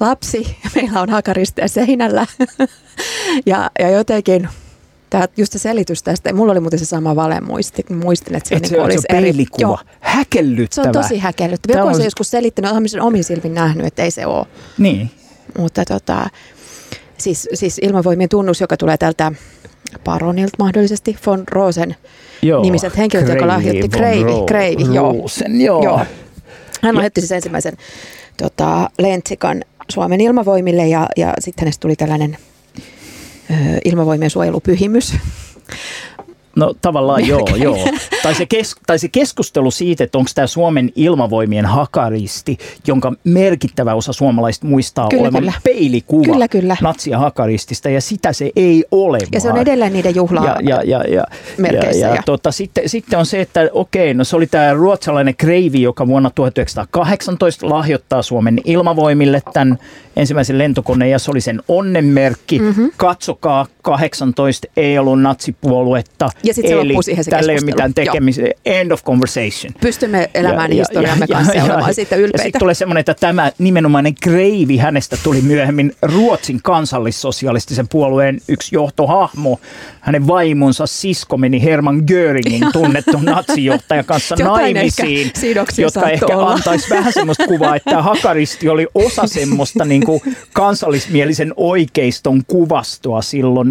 [0.00, 2.26] lapsi meillä on hakaristeja seinällä.
[3.46, 4.48] ja, ja jotenkin
[5.10, 8.54] Tämä, just se selitys tästä, mulla oli muuten se sama vale muisti, muistin, että se,
[8.54, 10.84] Et niin se, olisi se eri, joo, Häkellyttävä.
[10.84, 11.78] Se on tosi häkellyttävä.
[11.78, 14.46] Joku on se joskus selittänyt, olen sen omin silmin nähnyt, että ei se ole.
[14.78, 15.10] Niin.
[15.58, 16.30] Mutta tota,
[17.18, 19.32] siis, siis ilmavoimien tunnus, joka tulee tältä
[20.04, 21.96] Baronilta mahdollisesti, von Rosen
[22.42, 24.32] joo, nimiset henkilöt, joka lahjoitti Kreivi.
[24.46, 25.12] Kreivi, joo.
[25.12, 25.84] Rosen, joo.
[25.84, 26.00] joo.
[26.82, 27.76] Hän lahjoitti siis ensimmäisen
[28.40, 32.38] tota, lentsikan Suomen ilmavoimille ja, ja sitten hänestä tuli tällainen
[33.50, 35.14] ö, ilmavoimien suojelupyhimys.
[36.56, 37.78] No tavallaan joo, joo.
[38.22, 43.94] Tai se, kes, tai se keskustelu siitä, että onko tämä Suomen ilmavoimien hakaristi, jonka merkittävä
[43.94, 45.52] osa suomalaisista muistaa kyllä, olevan kyllä.
[45.64, 46.76] peilikuva kyllä, kyllä.
[46.80, 49.18] natsia hakaristista, ja sitä se ei ole.
[49.32, 51.24] Ja se on edelleen niiden juhlaa ja, ja, ja, ja,
[51.58, 52.06] merkeissä.
[52.06, 55.82] Ja, ja, Tota, sitten, sitten on se, että okei, no se oli tämä ruotsalainen Kreivi,
[55.82, 59.78] joka vuonna 1918 lahjoittaa Suomen ilmavoimille tämän
[60.16, 62.58] ensimmäisen lentokoneen, ja se oli sen onnenmerkki.
[62.58, 62.90] Mm-hmm.
[62.96, 66.30] Katsokaa, 18 ei ollut natsipuoluetta.
[66.42, 68.42] Ja sitten se loppuu siihen se ei ole mitään tekemistä.
[68.64, 69.74] End of conversation.
[69.80, 72.38] Pystymme elämään ja, historiamme ja, kanssa ja, ja olemaan siitä ylpeitä.
[72.38, 78.74] Ja sitten tulee semmoinen, että tämä nimenomainen Kreivi, hänestä tuli myöhemmin Ruotsin kansallissosialistisen puolueen yksi
[78.74, 79.60] johtohahmo.
[80.00, 85.32] Hänen vaimonsa sisko meni Herman Göringin tunnettu natsijohtajan kanssa naimisiin,
[85.78, 86.52] jotka ehkä olla.
[86.52, 90.20] antaisi vähän semmoista kuvaa, että Hakaristi oli osa semmoista niin kuin
[90.52, 93.69] kansallismielisen oikeiston kuvastoa silloin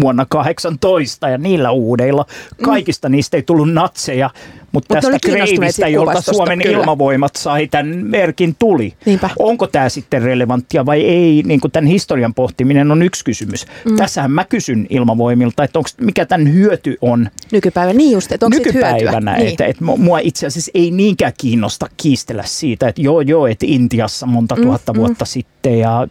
[0.00, 2.26] vuonna 18 ja niillä uudeilla.
[2.62, 3.12] Kaikista mm.
[3.12, 4.30] niistä ei tullut natseja,
[4.72, 6.78] mutta Mut tästä kreivistä, jolta Suomen kyllä.
[6.78, 8.94] ilmavoimat sai tämän merkin tuli.
[9.06, 9.30] Niinpä.
[9.38, 11.42] Onko tämä sitten relevanttia vai ei?
[11.46, 13.66] Niin kuin tämän historian pohtiminen on yksi kysymys.
[13.84, 13.96] Mm.
[13.96, 17.30] Tässähän mä kysyn ilmavoimilta, että onko, mikä tämän hyöty on.
[17.52, 19.48] Nykypäivänä, niin just, että onko Nykypäivänä, niin.
[19.48, 24.26] että, että mua itse asiassa ei niinkään kiinnosta kiistellä siitä, että joo joo, että Intiassa
[24.26, 24.98] monta mm, tuhatta mm.
[24.98, 26.06] vuotta sitten ja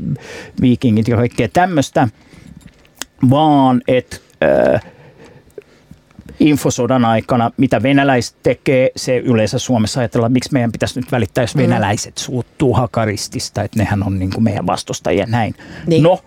[0.61, 2.07] viikingit ja kaikkea tämmöistä,
[3.29, 4.17] vaan että...
[4.75, 4.81] Äh,
[6.39, 11.55] infosodan aikana, mitä venäläiset tekee, se yleensä Suomessa ajatellaan, miksi meidän pitäisi nyt välittää, jos
[11.55, 11.61] mm.
[11.61, 15.55] venäläiset suuttuu hakaristista, että nehän on niin kuin meidän vastustajia näin.
[15.87, 16.03] Niin.
[16.03, 16.19] No,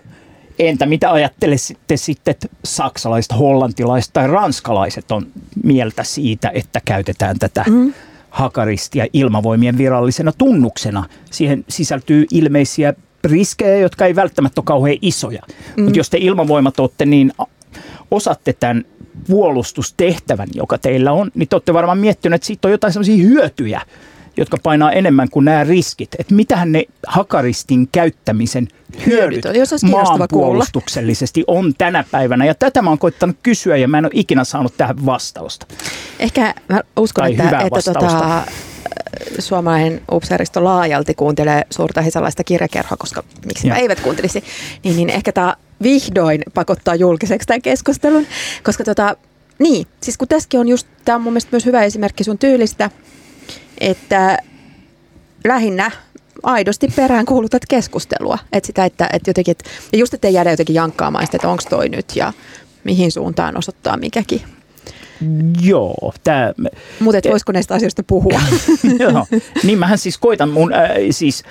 [0.58, 5.26] entä mitä ajattelette sitten, että saksalaiset, hollantilaiset tai ranskalaiset on
[5.64, 7.94] mieltä siitä, että käytetään tätä mm.
[8.30, 11.04] hakaristia ilmavoimien virallisena tunnuksena?
[11.30, 15.42] Siihen sisältyy ilmeisiä riskejä, jotka ei välttämättä ole kauhean isoja.
[15.76, 15.84] Mm.
[15.84, 17.32] Mutta jos te ilmavoimat olette, niin
[18.10, 18.84] osatte tämän
[19.28, 23.80] puolustustehtävän, joka teillä on, niin te olette varmaan miettineet, että siitä on jotain sellaisia hyötyjä,
[24.36, 26.14] jotka painaa enemmän kuin nämä riskit.
[26.18, 28.68] Että mitähän ne hakaristin käyttämisen
[29.06, 29.44] hyödyt
[29.90, 32.44] maanpuolustuksellisesti on tänä päivänä.
[32.44, 35.66] Ja tätä mä oon koittanut kysyä ja mä en ole ikinä saanut tähän vastausta.
[36.18, 38.42] Ehkä mä uskon, tai että, että tota,
[39.38, 44.44] suomalainen upseeristo laajalti kuuntelee suurta hesalaista kirjakerhoa, koska miksi eivät kuuntelisi,
[44.84, 48.26] niin, niin ehkä tämä vihdoin pakottaa julkiseksi tämän keskustelun.
[48.62, 49.16] Koska tota,
[49.58, 52.90] niin, siis kun tässäkin on just, tämä on mun mielestä myös hyvä esimerkki sun tyylistä,
[53.80, 54.38] että
[55.44, 55.90] lähinnä
[56.42, 58.38] aidosti perään kuulutat keskustelua.
[58.52, 61.62] Että sitä, että, että jotenkin, että, ja just ettei jäädä jotenkin jankkaamaan sitä, että onko
[61.70, 62.32] toi nyt ja
[62.84, 64.42] mihin suuntaan osoittaa mikäkin.
[65.62, 66.12] Joo.
[67.00, 68.40] Mutta et voisiko näistä asioista puhua?
[68.98, 69.26] Joo.
[69.64, 71.44] Niin mähän siis koitan mun, äh, siis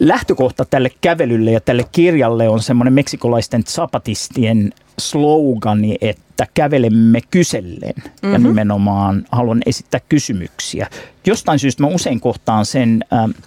[0.00, 8.32] lähtökohta tälle kävelylle ja tälle kirjalle on semmoinen meksikolaisten zapatistien slogani, että kävelemme kysellen mm-hmm.
[8.32, 8.48] ja mhm.
[8.48, 10.86] nimenomaan haluan esittää kysymyksiä.
[11.26, 13.44] Jostain syystä mä usein kohtaan sen äh,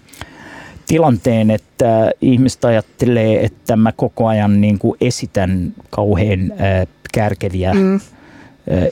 [0.87, 7.99] tilanteen, että ihmiset ajattelee, että mä koko ajan niin kuin esitän kauhean äh, kärkeviä mm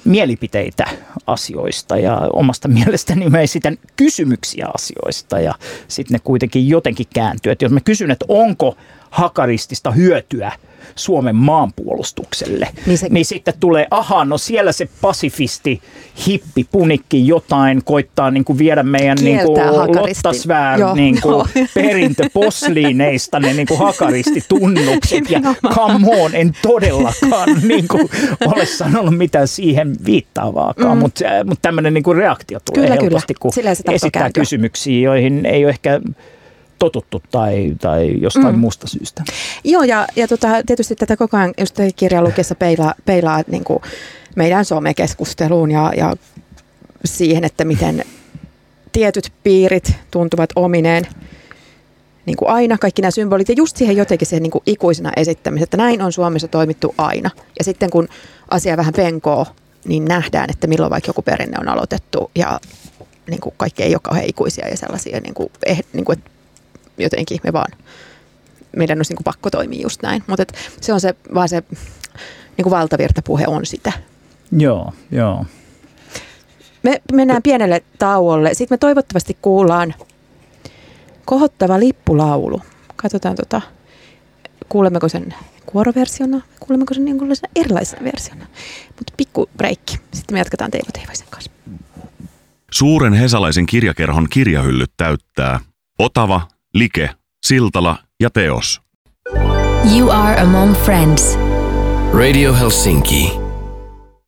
[0.05, 0.85] mielipiteitä
[1.27, 5.53] asioista ja omasta mielestäni mä esitän kysymyksiä asioista ja
[5.87, 7.51] sitten ne kuitenkin jotenkin kääntyy.
[7.51, 8.77] Että jos mä kysyn, että onko
[9.09, 10.51] hakaristista hyötyä
[10.95, 12.67] Suomen maanpuolustukselle.
[12.85, 13.07] Niin, se...
[13.09, 15.81] niin sitten tulee, aha, no siellä se pasifisti,
[16.27, 19.61] hippi, punikki jotain koittaa niin kuin viedä meidän niin kuin
[19.95, 25.29] Lottasvär niin kuin perintöposliineista ne niin kuin hakaristitunnukset.
[25.29, 25.41] ja
[25.73, 28.09] come on, en todellakaan niin kuin
[28.45, 31.01] ole sanonut mitään siihen viittaavaakaan, mm.
[31.01, 33.39] mutta mut tämmöinen niin kuin reaktio tulee kyllä, helposti, kyllä.
[33.85, 34.41] kun esittää kääntyä.
[34.41, 36.01] kysymyksiä, joihin ei ole ehkä
[36.79, 38.59] totuttu tai, tai jostain mm.
[38.59, 39.23] muusta syystä.
[39.63, 43.79] Joo, ja, ja tota, tietysti tätä koko ajan just kirjan lukiessa peilaa, peilaa niin kuin
[44.35, 46.13] meidän somekeskusteluun ja, ja
[47.05, 48.03] siihen, että miten
[48.91, 51.07] tietyt piirit tuntuvat omineen
[52.25, 55.63] niin kuin aina, kaikki nämä symbolit, ja just siihen jotenkin siihen niin kuin ikuisena esittämiseen,
[55.63, 57.29] että näin on Suomessa toimittu aina.
[57.57, 58.07] Ja sitten kun
[58.49, 59.45] asia vähän penkoo,
[59.85, 62.59] niin nähdään, että milloin vaikka joku perinne on aloitettu, ja
[63.29, 66.31] niin kuin kaikki ei ole kauhean ikuisia ja sellaisia, niin kuin, eh, niin kuin, että
[66.97, 67.71] jotenkin me vaan,
[68.75, 70.23] meidän olisi niin kuin pakko toimia just näin.
[70.27, 70.45] Mutta
[70.81, 71.63] se on se, vaan se
[72.57, 73.93] niin kuin valtavirtapuhe on sitä.
[74.51, 75.45] Joo, joo.
[76.83, 78.53] Me mennään pienelle tauolle.
[78.53, 79.93] Sitten me toivottavasti kuullaan
[81.25, 82.61] kohottava lippulaulu.
[82.95, 83.61] Katsotaan, tota,
[84.69, 85.33] kuulemmeko sen
[85.65, 88.45] kuoroversiona, kuulemmeko sen jonkunlaisena erilaisena versiona.
[88.87, 89.99] Mutta pikku breikki.
[90.13, 91.51] Sitten me jatketaan Teivo Teivaisen kanssa.
[92.71, 95.59] Suuren hesalaisen kirjakerhon kirjahyllyt täyttää
[95.99, 96.41] Otava,
[96.75, 97.09] Like,
[97.45, 98.81] Siltala ja Teos.
[99.97, 101.39] You are among friends.
[102.13, 103.31] Radio Helsinki.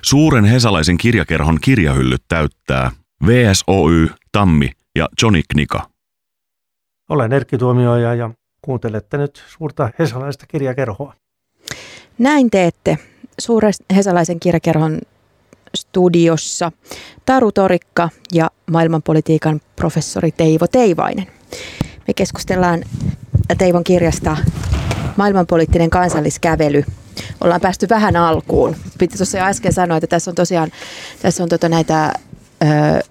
[0.03, 2.91] Suuren hesalaisen kirjakerhon kirjahyllyt täyttää
[3.25, 5.89] VSOY, Tammi ja Johnny Knika.
[7.09, 8.29] Olen Erkki Tuomioja ja
[8.61, 11.13] kuuntelette nyt suurta hesalaista kirjakerhoa.
[12.17, 12.97] Näin teette
[13.39, 14.99] suuren hesalaisen kirjakerhon
[15.75, 16.71] studiossa
[17.25, 21.36] Taru Torikka ja maailmanpolitiikan professori Teivo Teivainen.
[22.07, 22.83] Me keskustellaan
[23.57, 24.37] Teivon kirjasta
[25.17, 26.83] Maailmanpoliittinen kansalliskävely.
[27.41, 28.75] Ollaan päästy vähän alkuun.
[28.97, 30.71] Piti tuossa jo äsken sanoa, että tässä on tosiaan
[31.21, 32.13] tässä on tota näitä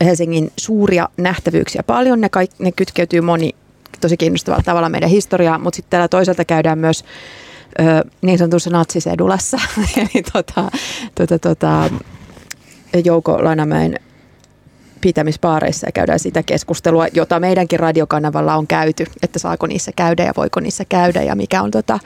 [0.05, 2.21] Helsingin suuria nähtävyyksiä paljon.
[2.21, 3.55] Ne, kaikki, ne kytkeytyy moni
[4.01, 7.05] tosi kiinnostavalla tavalla meidän historiaa, mutta sitten täällä toisaalta käydään myös
[7.81, 9.61] ö, niin sanotussa natsisedulassa,
[9.97, 10.71] eli tota,
[11.15, 11.91] tota, tota,
[13.05, 13.99] Jouko Lanamäen
[15.01, 20.33] pitämispaareissa ja käydään sitä keskustelua, jota meidänkin radiokanavalla on käyty, että saako niissä käydä ja
[20.37, 21.99] voiko niissä käydä ja mikä on tota,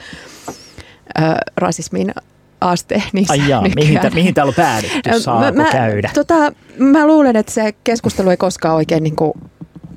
[1.19, 1.21] ö,
[1.57, 2.13] rasismin
[2.61, 6.11] aste niissä Ai jaa, mihin, t- mihin täällä on päädytty, saako mä, käydä?
[6.13, 9.33] Tota, mä luulen, että se keskustelu ei koskaan oikein niin kuin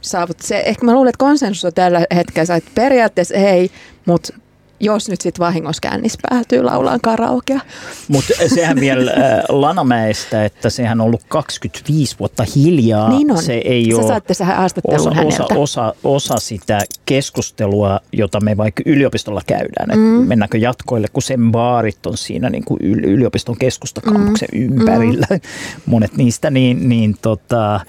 [0.01, 0.41] saavut.
[0.41, 3.71] Se, ehkä mä luulen, että konsensus on tällä hetkellä, että periaatteessa ei,
[4.07, 4.35] mutta
[4.81, 7.61] jos nyt sitten vahingossa kännis päätyy laulaan karaokea.
[8.09, 13.09] Mutta sehän vielä äh, Lanamäestä, että sehän on ollut 25 vuotta hiljaa.
[13.09, 13.43] Niin on.
[13.43, 15.55] Se ei Sä ole saatte sen haastattelun osa, osa, häneltä.
[15.55, 19.99] osa, osa sitä keskustelua, jota me vaikka yliopistolla käydään.
[19.99, 20.29] Mm.
[20.29, 24.61] mennäänkö jatkoille, kun sen baarit on siinä niin kuin yl- yliopiston keskustakampuksen mm.
[24.63, 25.27] ympärillä.
[25.31, 25.41] Mm.
[25.87, 27.81] Monet niistä, niin, niin tota,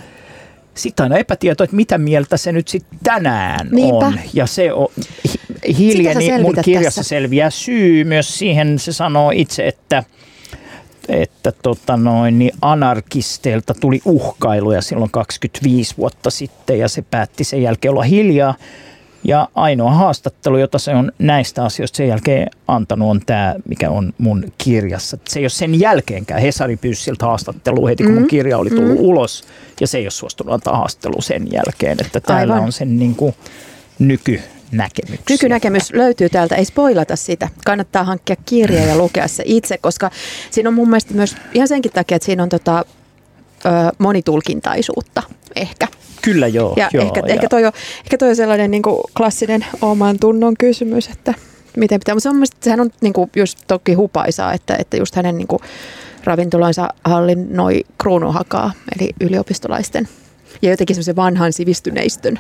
[0.74, 4.06] sitten aina epätieto, että mitä mieltä se nyt sitten tänään Niinpä.
[4.06, 4.20] on.
[4.34, 4.88] Ja se on,
[5.78, 7.10] hiljeni mun kirjassa tässä.
[7.10, 8.80] selviää syy myös siihen.
[8.80, 10.04] Se sanoo itse, että
[11.10, 17.62] että tota noin, niin anarkisteilta tuli uhkailuja silloin 25 vuotta sitten ja se päätti sen
[17.62, 18.56] jälkeen olla hiljaa.
[19.24, 24.14] Ja ainoa haastattelu, jota se on näistä asioista sen jälkeen antanut, on tämä, mikä on
[24.18, 25.18] mun kirjassa.
[25.28, 26.42] Se ei ole sen jälkeenkään.
[26.42, 29.44] Hesari pyysi siltä haastattelua heti, kun mun kirja oli tullut ulos.
[29.82, 31.98] Ja se ei ole suostunut antaa haastattelua sen jälkeen.
[32.02, 32.66] Että täällä Aivan.
[32.66, 33.36] on sen niin kuin
[34.78, 35.26] nykynäkemyksiä.
[35.30, 37.50] Nykynäkemys löytyy täältä, ei spoilata sitä.
[37.66, 40.12] Kannattaa hankkia kirja ja lukea se itse, koska
[40.52, 42.86] siinä on mun mielestä myös ihan senkin takia, että siinä on tota,
[43.66, 45.24] ö, monitulkintaisuutta
[45.56, 45.88] ehkä.
[46.22, 46.74] Kyllä joo.
[46.78, 47.72] Ja, joo, ehkä, ja ehkä, toi on,
[48.04, 51.34] ehkä toi on sellainen niin kuin klassinen oman tunnon kysymys, että
[51.78, 52.16] miten pitää.
[52.16, 55.48] Mutta se on, sehän on niin kuin just toki hupaisaa, että, että just hänen niin
[55.48, 55.60] kuin
[56.24, 60.08] ravintolansa hallinnoi kruunuhakaa, eli yliopistolaisten
[60.62, 62.40] ja jotenkin semmoisen vanhan sivistyneistön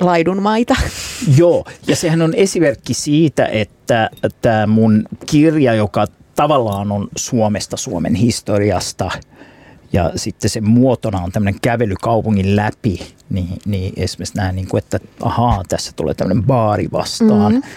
[0.00, 0.76] laidunmaita.
[1.38, 4.10] Joo, ja sehän on esimerkki siitä, että
[4.42, 9.10] tämä mun kirja, joka tavallaan on Suomesta, Suomen historiasta,
[9.92, 14.78] ja sitten se muotona on tämmöinen kävely kaupungin läpi, niin, niin esimerkiksi nämä, niin kuin,
[14.78, 17.70] että ahaa, tässä tulee tämmöinen baari vastaan, mm-hmm.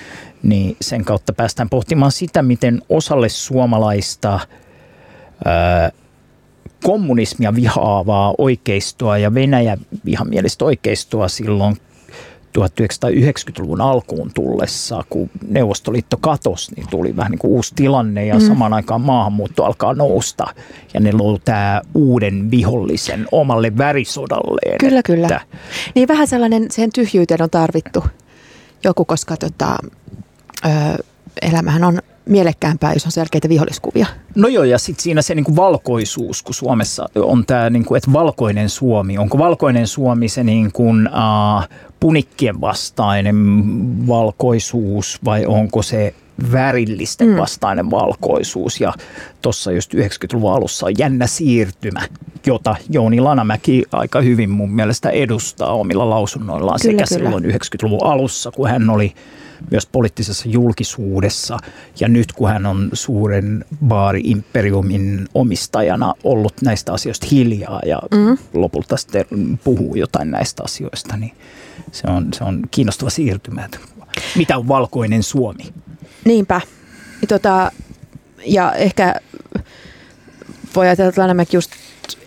[0.43, 4.39] niin sen kautta päästään pohtimaan sitä, miten osalle suomalaista
[5.45, 5.91] ää,
[6.83, 11.77] kommunismia vihaavaa oikeistoa ja Venäjä vihamielistä oikeistoa silloin
[12.59, 18.41] 1990-luvun alkuun tullessa, kun Neuvostoliitto katosi, niin tuli vähän niin kuin uusi tilanne ja mm.
[18.41, 20.47] samaan aikaan maahanmuutto alkaa nousta.
[20.93, 24.77] Ja ne luo tämä uuden vihollisen omalle värisodalleen.
[24.77, 25.41] Kyllä, että, kyllä.
[25.95, 28.03] Niin vähän sellainen, sen tyhjyyteen on tarvittu
[28.83, 29.77] joku, koska tota,
[30.65, 30.69] ö,
[31.41, 34.05] elämähän on mielekkäämpää, jos on selkeitä viholliskuvia.
[34.35, 38.69] No joo, ja sitten siinä se niinku valkoisuus, kun Suomessa on tämä, niinku, että valkoinen
[38.69, 39.17] Suomi.
[39.17, 41.67] Onko valkoinen Suomi se niinku, uh,
[41.99, 43.35] punikkien vastainen
[44.07, 46.13] valkoisuus vai onko se
[46.51, 47.37] värillisten mm.
[47.37, 48.81] vastainen valkoisuus.
[48.81, 48.93] Ja
[49.41, 52.01] tuossa just 90-luvun alussa on jännä siirtymä,
[52.45, 57.29] jota Jouni Lanamäki aika hyvin mun mielestä edustaa omilla lausunnoillaan Kyllä, sekä kyllä.
[57.29, 59.13] silloin 90-luvun alussa, kun hän oli
[59.71, 61.57] myös poliittisessa julkisuudessa.
[61.99, 68.37] Ja nyt kun hän on suuren baari-imperiumin omistajana ollut näistä asioista hiljaa ja mm.
[68.53, 69.25] lopulta sitten
[69.63, 71.31] puhuu jotain näistä asioista, niin
[71.91, 73.65] se on, se on kiinnostava siirtymä.
[73.65, 73.79] että
[74.35, 75.63] Mitä on valkoinen Suomi?
[76.25, 76.61] Niinpä.
[77.21, 77.71] Ja Tota,
[78.45, 79.15] ja ehkä
[80.75, 81.71] voi ajatella, että Lanamäki just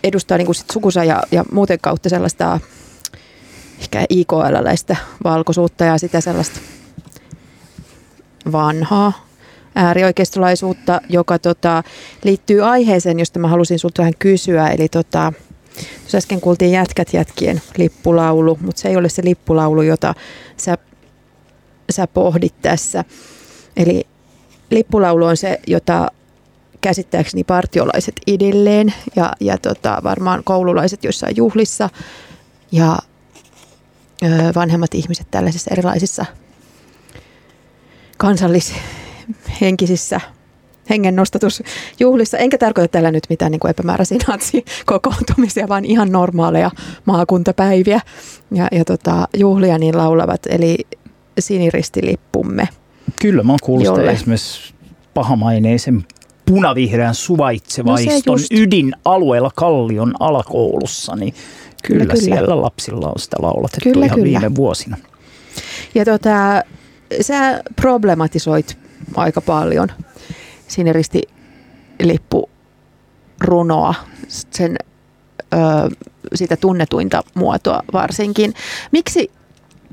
[0.05, 2.61] edustaa niin kuin sit sukusa ja, ja muuten kautta sellaista
[3.81, 6.61] ehkä IKL-läistä valkoisuutta ja sitä sellaista
[8.53, 9.13] vanhaa
[9.75, 11.83] äärioikeistolaisuutta, joka tota,
[12.25, 14.69] liittyy aiheeseen, josta mä halusin sulta vähän kysyä.
[14.69, 15.33] Eli tota,
[16.15, 20.15] äsken kuultiin Jätkät jätkien lippulaulu, mutta se ei ole se lippulaulu, jota
[20.57, 20.79] sä,
[21.91, 23.05] sä pohdit tässä.
[23.77, 24.07] Eli
[24.71, 26.09] lippulaulu on se, jota
[26.81, 31.91] käsittääkseni partiolaiset edelleen ja, ja tota, varmaan koululaiset joissain juhlissa
[32.73, 32.99] ja
[34.23, 36.27] ö, vanhemmat ihmiset tällaisissa erilaisissa
[38.21, 40.21] kansallishenkisissä
[40.91, 42.39] hengennostatusjuhlissa.
[42.39, 44.19] Enkä tarkoita tällä nyt mitään niin kuin epämääräisiä
[44.87, 46.71] kokoontumisia, vaan ihan normaaleja
[47.05, 48.01] maakuntapäiviä
[48.55, 50.77] ja, ja tota, juhlia niin laulavat, eli
[51.39, 52.69] siniristilippumme.
[53.21, 54.75] Kyllä, mä oon kuullut esimerkiksi
[55.15, 56.05] pahamaineisen
[56.47, 61.35] punavihreän suvaitsevaiston no ydinalueella Kallion alakoulussa, niin
[61.83, 64.41] kyllä, kyllä, kyllä siellä lapsilla on sitä lauletettu kyllä, ihan kyllä.
[64.41, 64.97] viime vuosina.
[65.95, 66.63] Ja tota,
[67.21, 68.79] sä problematisoit
[69.15, 69.89] aika paljon
[70.69, 72.51] siniristi-lippu
[73.41, 73.95] runoa,
[74.29, 74.77] sen,
[75.55, 75.57] ö,
[76.35, 78.55] sitä tunnetuinta muotoa varsinkin.
[78.93, 79.31] Miksi,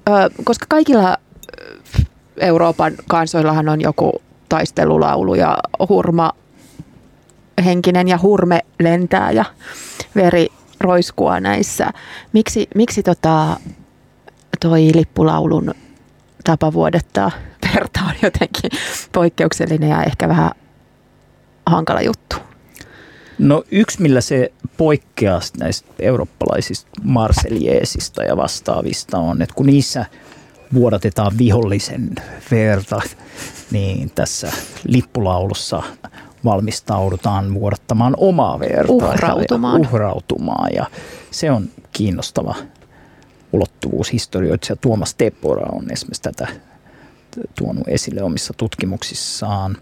[0.10, 0.12] ö,
[0.44, 1.18] koska kaikilla
[2.38, 5.58] Euroopan kansoillahan on joku taistelulaulu ja
[5.90, 6.32] hurma
[7.66, 9.46] henkinen ja hurme lentää ja
[10.16, 10.48] veri
[10.80, 11.92] roiskua näissä.
[12.34, 13.60] Miksi, miksi tota,
[14.60, 15.74] toi lippulaulun
[16.48, 17.32] tapa vuodettaa
[17.76, 18.72] verta on jotenkin
[19.12, 20.52] poikkeuksellinen ja ehkä vähän
[21.66, 22.36] hankala juttu?
[23.40, 30.06] No yksi, millä se poikkeaa näistä eurooppalaisista marseljeesista ja vastaavista on, että kun niissä
[30.74, 32.16] vuodatetaan vihollisen
[32.52, 33.02] verta,
[33.72, 34.52] niin tässä
[34.88, 35.84] lippulaulussa
[36.46, 38.94] valmistaudutaan vuodattamaan omaa verta.
[38.94, 39.82] Uhrautumaan.
[39.82, 40.86] Ja, uhrautumaan ja
[41.32, 42.56] se on kiinnostava
[43.54, 44.14] ulottuvuus.
[44.14, 46.48] Historioitsija Tuomas Tepora on esimerkiksi tätä
[47.58, 49.78] tuonut esille omissa tutkimuksissaan.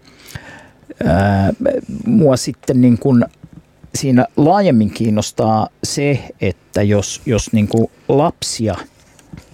[2.06, 3.24] Mua sitten niin kuin
[3.94, 8.74] siinä laajemmin kiinnostaa se, että jos, jos niin kuin lapsia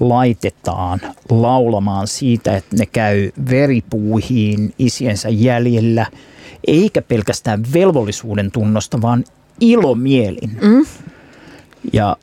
[0.00, 6.06] laitetaan laulamaan siitä, että ne käy veripuuhiin isiensä jäljellä,
[6.66, 9.24] eikä pelkästään velvollisuuden tunnosta, vaan
[9.60, 10.58] ilomielin.
[10.62, 10.86] Mm.
[11.92, 12.16] Ja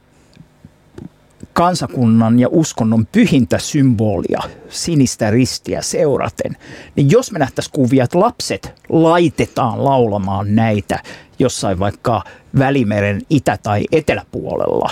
[1.53, 6.57] kansakunnan ja uskonnon pyhintä symbolia, sinistä ristiä seuraten,
[6.95, 10.99] niin jos me nähtäisiin kuvia, että lapset laitetaan laulamaan näitä
[11.39, 12.23] jossain vaikka
[12.59, 14.89] Välimeren itä- tai eteläpuolella,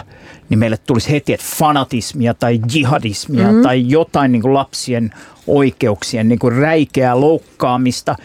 [0.49, 3.61] niin meille tulisi heti, että fanatismia tai jihadismia mm.
[3.61, 5.11] tai jotain niin kuin lapsien
[5.47, 8.15] oikeuksien niin kuin räikeää loukkaamista.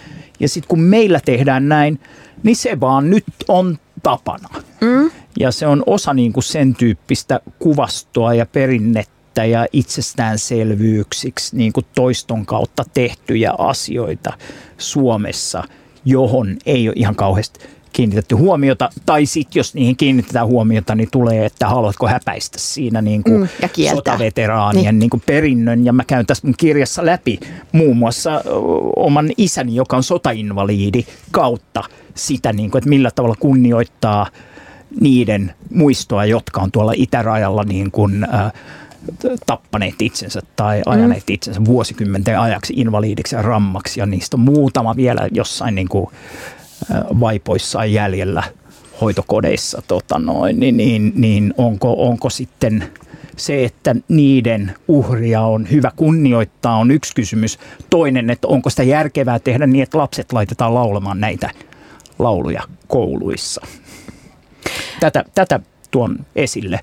[0.41, 2.01] Ja sitten kun meillä tehdään näin,
[2.43, 4.49] niin se vaan nyt on tapana.
[4.81, 5.11] Mm.
[5.41, 11.87] Ja se on osa niin kuin sen tyyppistä kuvastoa ja perinnettä ja itsestäänselvyyksiksi niin kuin
[11.95, 14.33] toiston kautta tehtyjä asioita
[14.79, 15.65] Suomessa,
[16.05, 17.61] johon ei ole ihan kauheasti
[17.93, 18.91] kiinnitetty huomiota.
[19.07, 23.49] Tai sitten jos niihin kiinnitetään huomiota, niin tulee, että haluatko häpäistä siinä niin kuin mm,
[23.95, 24.99] sotaveteraanien niin.
[24.99, 25.85] Niin kuin perinnön.
[25.85, 27.41] Ja mä käyn tässä mun kirjassa läpi
[27.73, 28.43] muun muassa
[28.97, 34.27] oman isäni, joka on sotainvaliidi, kautta sitä, niin kuin, että millä tavalla kunnioittaa
[35.01, 38.53] niiden muistoa, jotka on tuolla itärajalla niin kuin, äh,
[39.47, 41.35] tappaneet itsensä tai ajaneet mm.
[41.35, 46.07] itsensä vuosikymmenten ajaksi invaliidiksi ja rammaksi ja niistä on muutama vielä jossain niin kuin
[47.21, 48.43] vaipoissaan jäljellä
[49.01, 52.85] hoitokodeissa, tota noin, niin, niin, niin onko, onko sitten
[53.37, 57.59] se, että niiden uhria on hyvä kunnioittaa, on yksi kysymys.
[57.91, 61.51] Toinen, että onko sitä järkevää tehdä niin, että lapset laitetaan laulamaan näitä
[62.19, 63.67] lauluja kouluissa.
[65.01, 66.81] Tätä, tätä tuon esille.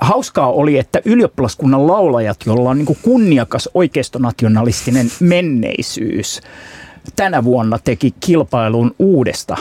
[0.00, 6.40] Hauskaa oli, että ylioppilaskunnan laulajat, joilla on niin kunniakas oikeistonationalistinen menneisyys,
[7.16, 9.56] tänä vuonna teki kilpailun uudesta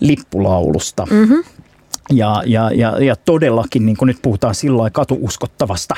[0.00, 1.06] lippulaulusta.
[1.10, 1.44] Mm-hmm.
[2.12, 5.94] Ja, ja, ja, ja todellakin, niin kuin nyt puhutaan sillä katuuskottavasta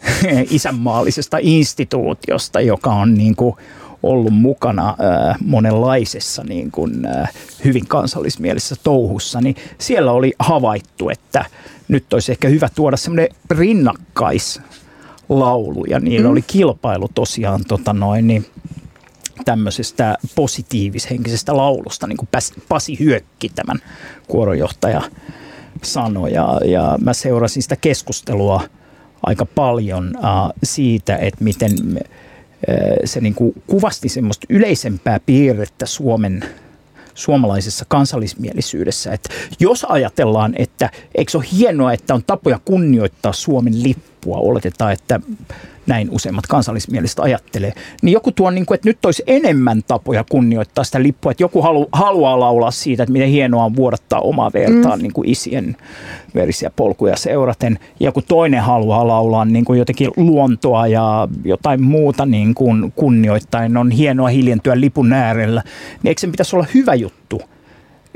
[0.50, 3.56] isänmaallisesta instituutiosta, joka on niin kuin
[4.02, 4.96] ollut mukana äh,
[5.44, 7.32] monenlaisessa niin kuin, äh,
[7.64, 11.44] hyvin kansallismielisessä touhussa, niin siellä oli havaittu, että
[11.88, 16.32] nyt olisi ehkä hyvä tuoda semmoinen rinnakkaislaulu, ja niillä mm.
[16.32, 18.46] oli kilpailu tosiaan tota noin, niin
[19.44, 22.28] tämmöisestä positiivishenkisestä laulusta, niin kuin
[22.68, 23.78] Pasi Hyökki, tämän
[24.28, 25.02] kuorojohtaja,
[25.82, 26.32] sanoi.
[26.32, 28.62] Ja, ja mä seurasin sitä keskustelua
[29.22, 35.86] aika paljon uh, siitä, että miten me, uh, se niin kuin kuvasti semmoista yleisempää piirrettä
[35.86, 36.44] Suomen
[37.14, 39.12] suomalaisessa kansallismielisyydessä.
[39.12, 44.92] Että jos ajatellaan, että eikö se ole hienoa, että on tapoja kunnioittaa Suomen lippua, oletetaan,
[44.92, 45.20] että
[45.90, 47.72] näin useimmat kansallismieliset ajattelee,
[48.02, 51.62] niin joku tuo, niin kuin, että nyt olisi enemmän tapoja kunnioittaa sitä lippua, että joku
[51.62, 55.02] halu, haluaa laulaa siitä, että miten hienoa on vuodattaa omaa vertaan mm.
[55.02, 55.76] niin kuin isien
[56.34, 62.26] verisiä polkuja seuraten, ja joku toinen haluaa laulaa niin kuin jotenkin luontoa ja jotain muuta
[62.26, 65.62] niin kuin kunnioittain, on hienoa hiljentyä lipun äärellä,
[66.02, 67.42] niin eikö sen pitäisi olla hyvä juttu,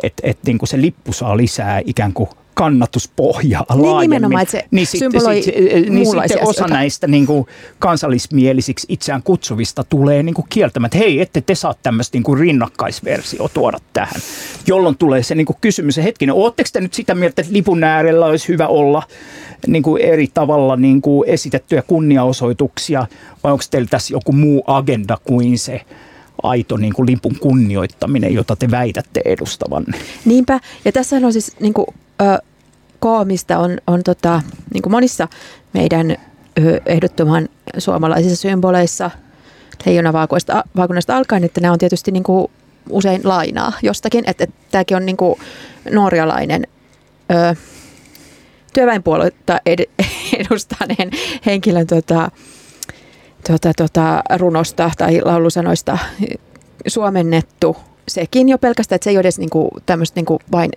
[0.03, 4.15] että et, niin se lippu saa lisää ikään kuin kannatuspohjaa niin, laajemmin.
[4.17, 5.55] Nimenomaan, että se niin symboloi sit,
[5.91, 7.47] niin sitten osa näistä niin kuin
[7.79, 12.39] kansallismielisiksi itseään kutsuvista tulee niin kuin kieltämään, että hei, ette te saa tämmöistä niin kuin
[12.39, 14.21] rinnakkaisversio tuoda tähän.
[14.67, 17.85] Jolloin tulee se niin kuin kysymys, että hetkinen, ootteko te nyt sitä mieltä, että lipun
[17.85, 19.03] äärellä olisi hyvä olla
[19.67, 23.07] niin kuin eri tavalla niin kuin esitettyjä kunniaosoituksia,
[23.45, 25.81] vai onko teillä tässä joku muu agenda kuin se
[26.45, 29.99] aito niin kuin lipun kunnioittaminen, jota te väitätte edustavanne.
[30.25, 31.87] Niinpä, ja tässä on siis niin kuin,
[32.23, 32.39] ö,
[32.99, 34.43] koomista on, on tota,
[34.75, 35.29] niin kuin monissa
[35.73, 39.11] meidän ö, ehdottoman suomalaisissa symboleissa
[39.87, 42.47] leijonavaakunnasta alkaen, että nämä on tietysti niin kuin
[42.91, 45.39] usein lainaa jostakin, että, että tämäkin on niin kuin
[45.91, 46.67] norjalainen
[47.31, 47.57] ö,
[48.75, 49.85] työväenpuoluetta ed,
[50.41, 51.11] edustaneen
[51.47, 52.31] henkilön tota,
[53.49, 55.99] tota, tota, runosta tai laulusanoista
[56.87, 57.77] suomennettu
[58.09, 60.71] sekin jo pelkästään, että se ei ole edes niinku, tämmöistä niinku vain...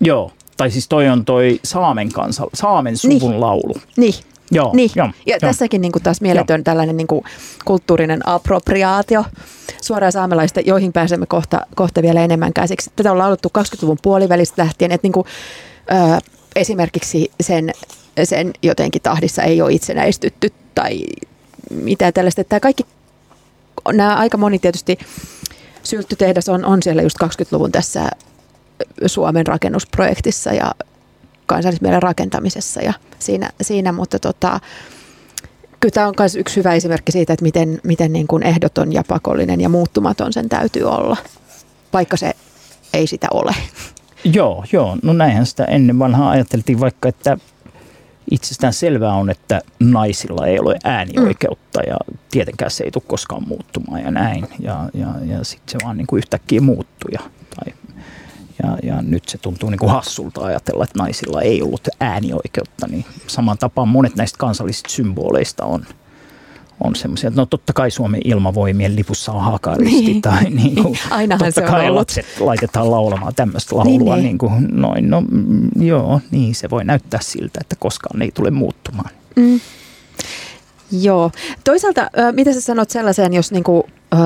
[0.00, 3.40] Joo, tai siis toi on toi Saamen, kansa, Saamen suvun niin.
[3.40, 3.74] laulu.
[3.96, 4.14] Niin,
[4.50, 4.90] Joo, niin.
[4.94, 5.38] joo, ja joo.
[5.40, 6.64] tässäkin niin kuin taas mieletön joo.
[6.64, 7.24] tällainen niin kuin
[7.64, 9.24] kulttuurinen appropriaatio
[9.82, 12.90] suoraan saamelaista, joihin pääsemme kohta, kohta vielä enemmän käsiksi.
[12.96, 15.26] Tätä on laulettu 20-luvun puolivälistä lähtien, että niin kuin,
[15.90, 16.20] ö,
[16.56, 17.72] esimerkiksi sen,
[18.24, 21.00] sen jotenkin tahdissa ei ole itsenäistytty tai
[21.70, 22.44] mitä tällaista.
[22.44, 22.86] Tämä kaikki,
[23.92, 24.98] nämä aika moni tietysti,
[25.82, 28.10] sylttytehdas on, on siellä just 20-luvun tässä
[29.06, 30.72] Suomen rakennusprojektissa ja
[31.46, 34.60] kansallismielen rakentamisessa ja siinä, siinä mutta tota,
[35.80, 39.04] kyllä tämä on myös yksi hyvä esimerkki siitä, että miten, miten niin kuin ehdoton ja
[39.08, 41.16] pakollinen ja muuttumaton sen täytyy olla,
[41.92, 42.32] vaikka se
[42.92, 43.54] ei sitä ole.
[44.24, 44.96] Joo, joo.
[45.02, 47.38] No näinhän sitä ennen vanhaa ajateltiin vaikka, että
[48.30, 51.88] itsestään selvää on, että naisilla ei ole äänioikeutta mm.
[51.88, 51.96] ja
[52.30, 54.48] tietenkään se ei tule koskaan muuttumaan ja näin.
[54.58, 57.10] Ja, ja, ja sitten se vaan niin kuin yhtäkkiä muuttui.
[57.12, 57.20] Ja,
[57.56, 57.74] tai,
[58.62, 62.86] ja, ja nyt se tuntuu niin kuin hassulta ajatella, että naisilla ei ollut äänioikeutta.
[62.86, 65.86] Niin saman tapaan monet näistä kansallisista symboleista on,
[66.84, 70.22] on semmoisia, että no totta kai Suomen ilmavoimien lipussa on hakaristi niin.
[70.22, 71.96] tai niin kuin, Ainahan totta kai ollut.
[71.98, 74.24] lapset laitetaan laulamaan tämmöistä laulua Niin, niin, niin.
[74.24, 75.10] niin kuin noin.
[75.10, 79.10] No mm, joo, niin se voi näyttää siltä, että koskaan ei tule muuttumaan.
[79.36, 79.60] Mm.
[81.00, 81.30] Joo.
[81.64, 84.16] Toisaalta, ö, mitä sä sanot sellaiseen, jos niinku, ö,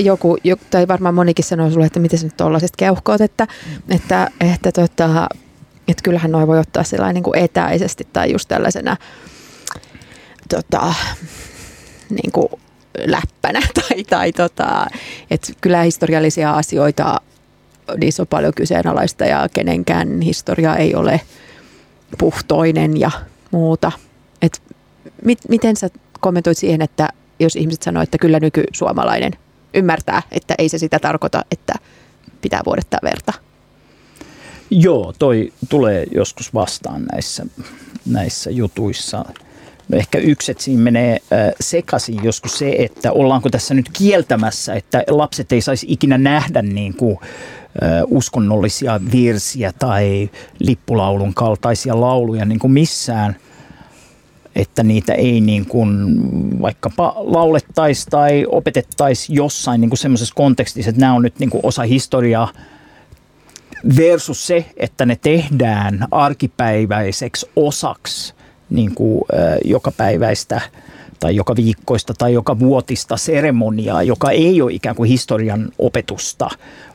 [0.00, 3.46] joku, joku, tai varmaan monikin sanoo sulle, että miten sä nyt tollaiset keuhkoot, että,
[3.88, 5.28] että, että, tota,
[5.88, 8.96] että kyllähän noi voi ottaa sellainen niinku etäisesti tai just tällaisena
[10.48, 10.94] tota,
[12.14, 12.60] niinku
[13.06, 14.86] läppänä tai, tai tota,
[15.30, 17.20] että kyllä historiallisia asioita,
[17.96, 21.20] niissä on paljon kyseenalaista ja kenenkään historia ei ole
[22.18, 23.10] puhtoinen ja
[23.50, 23.92] muuta.
[24.42, 24.62] Et
[25.24, 25.88] mit, miten sä
[26.20, 27.08] kommentoit siihen, että
[27.40, 29.32] jos ihmiset sanoo, että kyllä nykysuomalainen
[29.74, 31.74] ymmärtää, että ei se sitä tarkoita, että
[32.40, 33.32] pitää vuodettaa verta?
[34.70, 37.46] Joo, toi tulee joskus vastaan näissä,
[38.06, 39.24] näissä jutuissa.
[39.88, 41.18] No ehkä yksi, että siinä menee
[41.60, 46.94] sekaisin joskus se, että ollaanko tässä nyt kieltämässä, että lapset ei saisi ikinä nähdä niin
[46.94, 47.18] kuin,
[48.06, 53.36] uskonnollisia virsiä tai lippulaulun kaltaisia lauluja niin kuin missään,
[54.56, 56.16] että niitä ei niin kuin
[56.62, 61.60] vaikkapa laulettaisi tai opetettaisi jossain niin kuin semmoisessa kontekstissa, että nämä on nyt niin kuin
[61.66, 62.52] osa historiaa,
[63.96, 68.34] versus se, että ne tehdään arkipäiväiseksi osaksi
[68.70, 70.60] niin kuin, äh, jokapäiväistä
[71.20, 76.48] tai joka viikkoista tai joka vuotista seremoniaa, joka ei ole ikään kuin historian opetusta,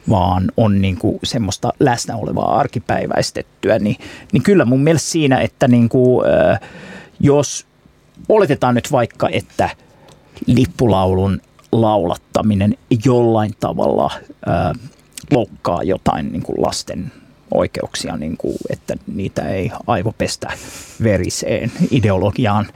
[0.10, 3.96] vaan on niin kuin semmoista läsnä olevaa arkipäiväistettyä, niin,
[4.32, 6.26] niin kyllä mun mielestä siinä, että niin kuin,
[7.20, 7.66] jos
[8.30, 9.70] oletetaan nyt vaikka, että
[10.46, 11.42] lippulaulun
[11.72, 14.12] laulattaminen jollain tavalla
[14.48, 14.90] äh,
[15.32, 17.12] loukkaa jotain niin kuin lasten
[17.54, 20.52] oikeuksia, niin kuin, että niitä ei aivopestä
[21.04, 22.68] veriseen ideologiaan,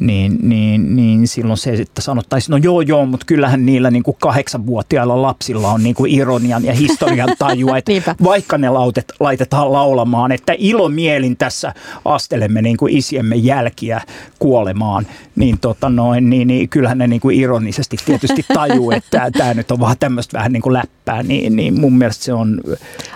[0.00, 4.16] niin, niin, niin silloin se sitten sanottaisiin, no joo joo, mutta kyllähän niillä niin kuin
[4.20, 7.92] kahdeksanvuotiailla lapsilla on niin kuin ironian ja historian tajua, että
[8.24, 11.74] vaikka ne lautet, laitetaan laulamaan, että ilomielin tässä
[12.04, 14.00] astelemme niin kuin isiemme jälkiä
[14.38, 19.54] kuolemaan, niin, tota noin, niin, niin kyllähän ne niin kuin ironisesti tietysti tajuu, että tämä
[19.54, 22.60] nyt on vaan tämmöistä vähän niin kuin läppää, niin, niin mun mielestä se on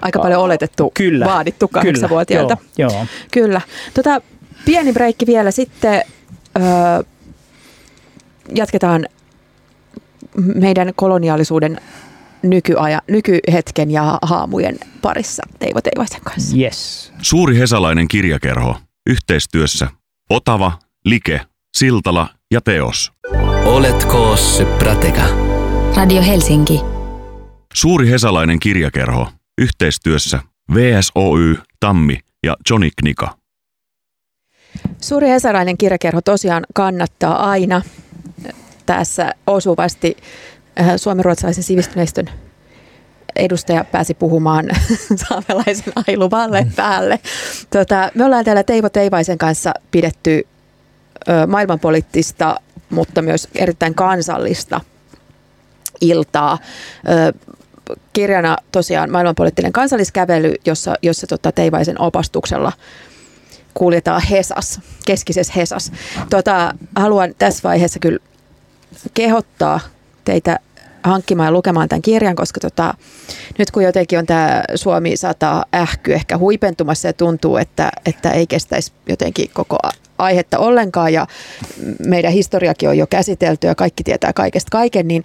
[0.03, 2.57] Aika paljon oletettu, kyllä, vaadittu kahdeksanvuotiailta.
[2.57, 3.07] Kyllä, joo, joo.
[3.33, 3.61] Kyllä.
[3.95, 4.21] Tota,
[4.65, 6.03] pieni breikki vielä sitten.
[6.59, 6.65] Öö,
[8.55, 9.07] jatketaan
[10.55, 11.81] meidän koloniaalisuuden
[12.43, 16.57] nykyaja, nykyhetken ja haamujen parissa Teivo Teivaisen kanssa.
[16.57, 17.13] Yes.
[17.23, 18.77] Suuri hesalainen kirjakerho.
[19.07, 19.89] Yhteistyössä
[20.31, 20.73] Otava,
[21.05, 21.41] Like,
[21.77, 23.13] Siltala ja Teos.
[23.65, 25.23] Oletko se prateka?
[25.97, 26.81] Radio Helsinki.
[27.75, 29.29] Suuri hesalainen kirjakerho
[29.59, 30.41] yhteistyössä
[30.75, 33.37] VSOY, Tammi ja Johnny Knika.
[35.01, 37.83] Suuri hesalainen kirjakerho tosiaan kannattaa aina
[38.87, 40.17] tässä osuvasti
[40.81, 42.27] äh, suomenruotsalaisen sivistyneistön
[43.37, 44.71] edustaja pääsi puhumaan
[45.29, 46.73] saamelaisen ailuvalle mm.
[46.73, 47.19] päälle.
[47.71, 50.47] Tota, me ollaan täällä Teivo Teivaisen kanssa pidetty
[51.29, 52.61] ö, maailmanpoliittista,
[52.91, 54.81] mutta myös erittäin kansallista
[56.01, 56.59] iltaa.
[57.09, 57.33] Ö,
[58.13, 62.73] kirjana tosiaan maailmanpoliittinen kansalliskävely, jossa, jossa tota Teivaisen opastuksella
[63.75, 65.93] kuljetaan Hesas, keskisessä Hesas.
[66.31, 68.19] Tota, haluan tässä vaiheessa kyllä
[69.15, 69.81] kehottaa
[70.25, 70.59] teitä
[71.03, 72.95] hankkimaan ja lukemaan tämän kirjan, koska tota,
[73.59, 78.47] nyt kun jotenkin on tämä Suomi 100 ähky ehkä huipentumassa ja tuntuu, että, että ei
[78.47, 79.79] kestäisi jotenkin koko
[80.19, 81.27] aihetta ollenkaan ja
[82.07, 85.23] meidän historiakin on jo käsitelty ja kaikki tietää kaikesta kaiken, niin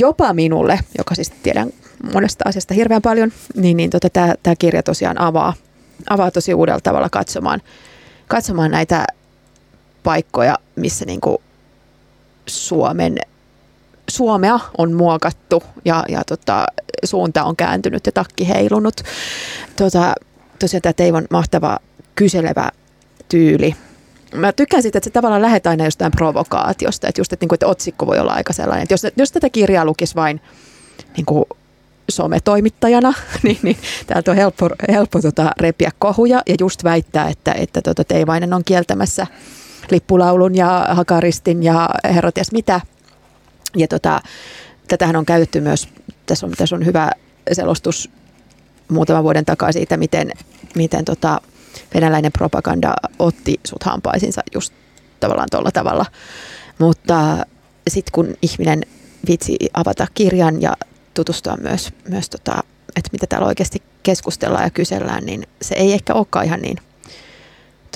[0.00, 1.70] jopa minulle, joka siis tiedän
[2.12, 4.08] monesta asiasta hirveän paljon, niin, niin tota,
[4.42, 5.54] tämä kirja tosiaan avaa,
[6.10, 7.62] avaa tosi uudella tavalla katsomaan,
[8.28, 9.06] katsomaan näitä
[10.02, 11.38] paikkoja, missä niin kuin
[12.46, 13.18] Suomen
[14.10, 16.66] Suomea on muokattu ja, ja tota,
[17.04, 19.00] suunta on kääntynyt ja takki heilunut.
[19.76, 20.14] Tota,
[20.58, 21.78] tosiaan tämä Teivon mahtava
[22.14, 22.70] kyselevä
[23.28, 23.74] tyyli.
[24.34, 27.56] Mä tykkään siitä, että se tavallaan lähetään aina jostain provokaatiosta, että just, että, niin kuin,
[27.56, 30.40] että otsikko voi olla aika sellainen, että jos, jos tätä kirjaa lukisi vain
[31.16, 31.44] niin kuin
[32.10, 33.76] sometoimittajana, niin, niin
[34.06, 38.64] täältä on helppo, helppo tota, repiä kohuja ja just väittää, että, että tota, Teivainen on
[38.64, 39.26] kieltämässä
[39.90, 42.80] lippulaulun ja hakaristin ja herroties mitä–
[43.76, 44.20] ja tota,
[44.88, 45.88] tätähän on käytetty myös,
[46.26, 47.10] tässä on, tässä on hyvä
[47.52, 48.10] selostus
[48.88, 50.30] muutaman vuoden takaa siitä, miten,
[50.74, 51.40] miten tota,
[51.94, 54.74] venäläinen propaganda otti sut hampaisinsa just
[55.20, 56.06] tavallaan tuolla tavalla.
[56.78, 57.46] Mutta
[57.88, 58.82] sitten kun ihminen
[59.28, 60.76] vitsi avata kirjan ja
[61.14, 62.62] tutustua myös, myös tota,
[62.96, 66.76] että mitä täällä oikeasti keskustellaan ja kysellään, niin se ei ehkä olekaan ihan niin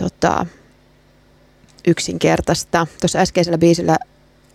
[0.01, 0.47] tota,
[1.87, 2.87] yksinkertaista.
[3.01, 3.97] Tuossa äskeisellä biisillä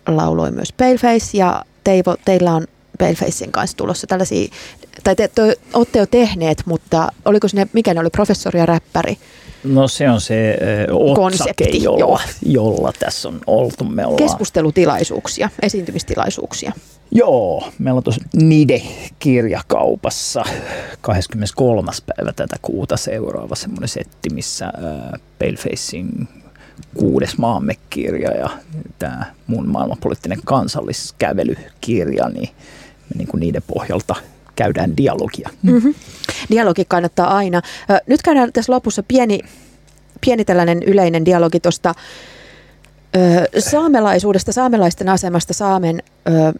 [0.06, 2.66] lauloi myös Paleface ja Teivo, teillä on
[2.98, 4.48] Palefacein kanssa tulossa tällaisia,
[5.04, 9.18] tai te, te olette jo tehneet, mutta oliko sinne, mikä ne oli, professori ja räppäri?
[9.64, 13.84] No se on se äh, otsake, jolla, jolla tässä on oltu.
[13.84, 14.28] Me ollaan...
[14.28, 16.72] Keskustelutilaisuuksia, esiintymistilaisuuksia.
[17.14, 20.44] Joo, meillä on tuossa Nide-kirjakaupassa
[21.00, 21.90] 23.
[22.06, 24.72] päivä tätä kuuta seuraava semmoinen setti, missä
[25.38, 26.28] Palefacein
[26.94, 28.50] kuudes maamme kirja ja
[28.98, 32.48] tämä mun maailmanpoliittinen kansalliskävelykirja, niin
[33.16, 34.14] niin kuin niiden pohjalta
[34.56, 35.50] käydään dialogia.
[35.62, 35.94] Mm-hmm.
[36.50, 37.62] Dialogi kannattaa aina.
[38.06, 39.40] Nyt käydään tässä lopussa pieni,
[40.20, 41.94] pieni tällainen yleinen dialogi tuosta
[43.58, 46.52] saamelaisuudesta, saamelaisten asemasta, saamen ö,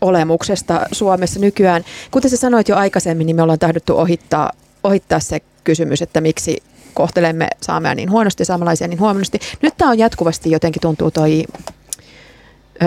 [0.00, 1.84] olemuksesta Suomessa nykyään.
[2.10, 4.52] Kuten sä sanoit jo aikaisemmin, niin me ollaan tahdottu ohittaa,
[4.84, 6.62] ohittaa se kysymys, että miksi
[6.94, 9.38] kohtelemme saamea niin huonosti, saamelaisia niin huonosti.
[9.62, 11.44] Nyt tämä on jatkuvasti jotenkin tuntuu toi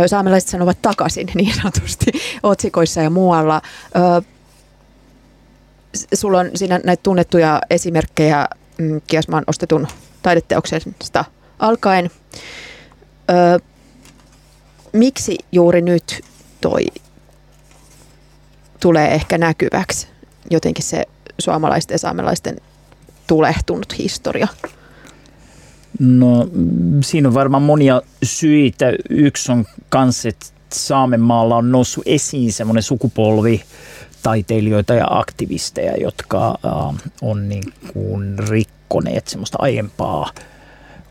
[0.08, 2.12] saamelaiset sanovat takaisin niin sanotusti
[2.44, 3.62] otsikoissa ja muualla.
[6.14, 8.48] Sulla on siinä näitä tunnettuja esimerkkejä
[8.78, 9.88] mm, Kiasmaan ostetun
[10.22, 11.26] taideteoksesta
[11.60, 12.10] alkaen.
[14.94, 16.22] Miksi juuri nyt
[16.62, 16.86] toi
[18.80, 20.08] tulee ehkä näkyväksi
[20.50, 21.06] jotenkin se
[21.40, 22.58] suomalaisten ja saamelaisten
[23.28, 24.48] tulehtunut historia?
[26.00, 26.48] No
[27.04, 28.86] siinä on varmaan monia syitä.
[29.10, 33.64] Yksi on kans, että Saamenmaalla on noussut esiin semmoinen sukupolvi
[34.24, 40.32] taiteilijoita ja aktivisteja, jotka äh, on niin kuin rikkoneet semmoista aiempaa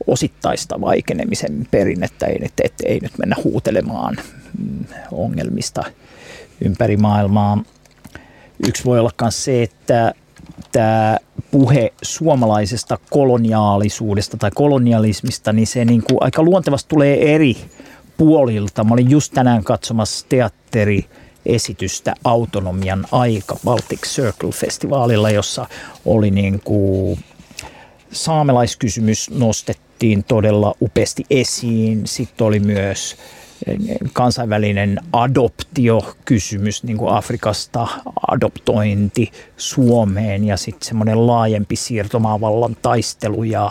[0.07, 4.17] osittaista vaikenemisen perinnettä, että, ei nyt mennä huutelemaan
[5.13, 5.83] ongelmista
[6.65, 7.63] ympäri maailmaa.
[8.67, 10.15] Yksi voi olla myös se, että
[10.73, 11.19] tämä
[11.51, 17.57] puhe suomalaisesta koloniaalisuudesta tai kolonialismista, niin se niin kuin aika luontevasti tulee eri
[18.17, 18.85] puolilta.
[18.85, 21.05] Mä olin just tänään katsomassa teatteri
[21.47, 25.67] esitystä Autonomian aika Baltic Circle-festivaalilla, jossa
[26.05, 27.19] oli niin kuin
[28.13, 32.07] saamelaiskysymys nostettiin todella upeasti esiin.
[32.07, 33.17] Sitten oli myös
[34.13, 37.89] kansainvälinen adoptiokysymys niin kuin Afrikasta,
[38.29, 43.71] adoptointi Suomeen ja sitten semmoinen laajempi siirtomaavallan taistelu ja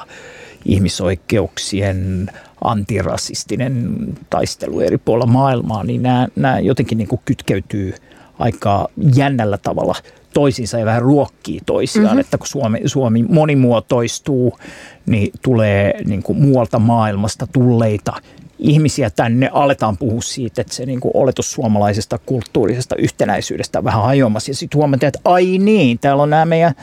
[0.66, 2.32] ihmisoikeuksien
[2.64, 3.96] antirasistinen
[4.30, 7.94] taistelu eri puolilla maailmaa, niin nämä, nämä jotenkin niin kuin kytkeytyy
[8.40, 9.96] aika jännällä tavalla
[10.34, 12.20] toisiinsa ja vähän ruokkii toisiaan, mm-hmm.
[12.20, 14.58] että kun Suomi, Suomi monimuotoistuu,
[15.06, 18.14] niin tulee niin kuin muualta maailmasta tulleita
[18.60, 24.04] ihmisiä tänne, aletaan puhua siitä, että se niin kuin oletus suomalaisesta kulttuurisesta yhtenäisyydestä on vähän
[24.04, 24.52] hajoamassa.
[24.52, 26.74] Ja sitten huomataan, että ai niin, täällä on nämä meidän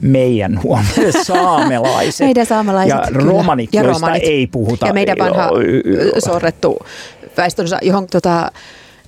[0.00, 2.26] meidän huomioon saamelaiset.
[2.26, 3.24] meidän saamelaiset, ja kyllä.
[3.24, 4.22] romanit, ja joista romanit.
[4.26, 4.86] ei puhuta.
[4.86, 5.50] Ja meidän vanha
[6.18, 6.78] sorrettu
[7.36, 8.52] väestönsä, johon tota,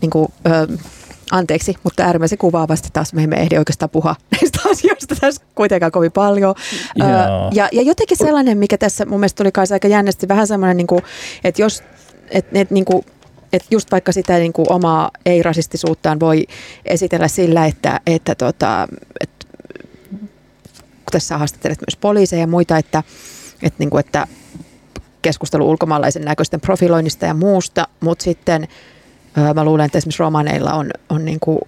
[0.00, 0.66] niin kuin, ö,
[1.30, 6.12] anteeksi, mutta äärimmäisen kuvaavasti taas me emme ehdi oikeastaan puhua näistä asioista tässä kuitenkaan kovin
[6.12, 6.54] paljon.
[7.02, 7.08] Öö,
[7.52, 10.86] ja, ja jotenkin sellainen, mikä tässä mun mielestä tuli kai aika jännästi, vähän semmoinen, niin
[10.86, 11.02] kuin,
[11.44, 11.82] että jos,
[12.30, 13.04] et, et, niin kuin,
[13.52, 16.46] että just vaikka sitä niin kuin omaa ei-rasistisuuttaan voi
[16.84, 18.88] esitellä sillä, että, että, tota,
[19.20, 19.46] että
[20.80, 23.02] kun tässä haastattelet myös poliiseja ja muita, että,
[23.62, 24.26] että, niin kuin, että
[25.22, 28.68] keskustelu ulkomaalaisen näköisten profiloinnista ja muusta, mutta sitten
[29.54, 31.58] mä luulen, että esimerkiksi romaneilla on, on niin kuin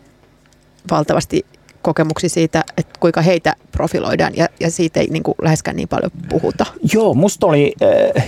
[0.91, 1.47] valtavasti
[1.83, 6.11] kokemuksia siitä, että kuinka heitä profiloidaan ja, ja siitä ei niin kuin läheskään niin paljon
[6.29, 6.67] puhuta.
[6.93, 7.75] Joo, musta oli
[8.17, 8.25] äh,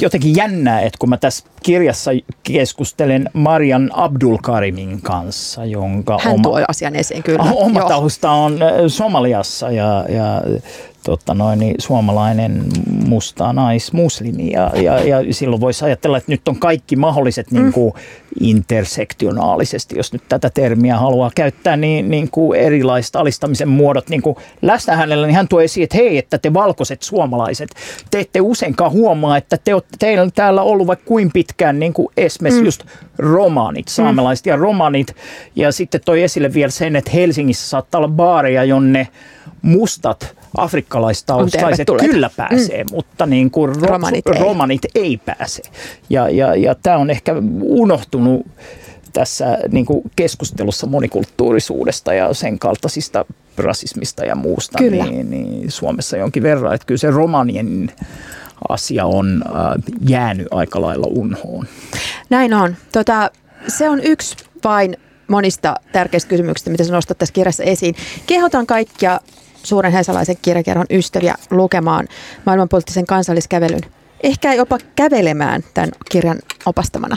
[0.00, 2.10] jotenkin jännää, että kun mä tässä kirjassa
[2.42, 7.42] keskustelen Marian Abdulkarimin kanssa, jonka Hän oma, tuo asian esiin kyllä.
[7.52, 8.58] Oma tausta on
[8.88, 10.42] Somaliassa ja, ja
[11.04, 12.64] tota noin, niin suomalainen
[13.06, 17.62] musta naismuslimi ja, ja, ja silloin voisi ajatella, että nyt on kaikki mahdolliset mm.
[17.62, 17.94] niin kuin
[18.40, 24.36] intersektionaalisesti, jos nyt tätä termiä haluaa käyttää, niin, niin kuin erilaiset alistamisen muodot niin kuin
[24.62, 27.70] läsnä hänellä, niin hän tuo esiin, että hei, että te valkoiset suomalaiset,
[28.10, 31.92] te ette useinkaan huomaa, että te olette, teillä on täällä ollut vaikka kuin pitkään niin
[31.92, 32.66] kuin esimerkiksi mm.
[32.66, 32.84] just
[33.18, 34.50] romaanit, saamelaiset mm.
[34.50, 35.16] ja romanit,
[35.56, 39.08] ja sitten toi esille vielä sen, että Helsingissä saattaa olla baareja, jonne
[39.62, 42.90] mustat afrikkalaistaustaiset kyllä pääsee, mm.
[42.92, 44.40] mutta niin kuin ro- romanit, ei.
[44.40, 45.62] romanit ei pääse.
[46.10, 48.46] Ja, ja, ja tämä on ehkä unohtunut
[49.12, 53.24] tässä niin kuin keskustelussa monikulttuurisuudesta ja sen kaltaisista
[53.56, 55.04] rasismista ja muusta kyllä.
[55.04, 56.74] Niin, niin Suomessa jonkin verran.
[56.74, 57.92] Että kyllä se romanien
[58.68, 61.66] asia on äh, jäänyt aika lailla unhoon.
[62.30, 62.76] Näin on.
[62.92, 63.30] Tota,
[63.68, 64.96] se on yksi vain
[65.28, 67.94] monista tärkeistä kysymyksistä, mitä sä nostat tässä kirjassa esiin.
[68.26, 69.20] Kehotan kaikkia
[69.62, 72.08] suuren hesalaisen kirjakerhon ystäviä lukemaan
[72.46, 73.80] maailmanpoliittisen kansalliskävelyn.
[74.22, 77.16] Ehkä jopa kävelemään tämän kirjan opastamana.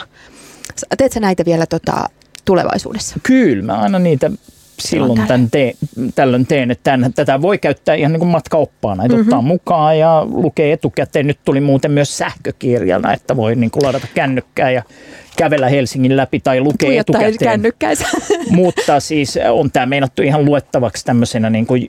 [0.98, 2.10] Teet sä näitä vielä tota,
[2.46, 3.16] tulevaisuudessa?
[3.24, 4.32] Kyllä, mä aina niitä
[4.80, 5.74] silloin tämän teen,
[6.16, 9.28] tällöin teen, että tämän, tätä voi käyttää ihan niin kuin matkaoppaana, että mm-hmm.
[9.28, 11.28] ottaa mukaan ja lukee etukäteen.
[11.28, 14.84] Nyt tuli muuten myös sähkökirjana, että voi niin kuin ladata kännykkää ja
[15.38, 17.62] kävellä Helsingin läpi tai lukea etukäteen.
[18.50, 21.88] Mutta siis on tämä meinattu ihan luettavaksi tämmöisenä niin kuin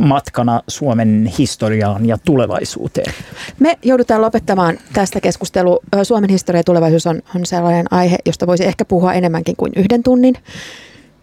[0.00, 3.14] matkana Suomen historiaan ja tulevaisuuteen.
[3.58, 5.80] Me joudutaan lopettamaan tästä keskustelu.
[6.02, 10.02] Suomen historia ja tulevaisuus on, on sellainen aihe, josta voisi ehkä puhua enemmänkin kuin yhden
[10.02, 10.34] tunnin.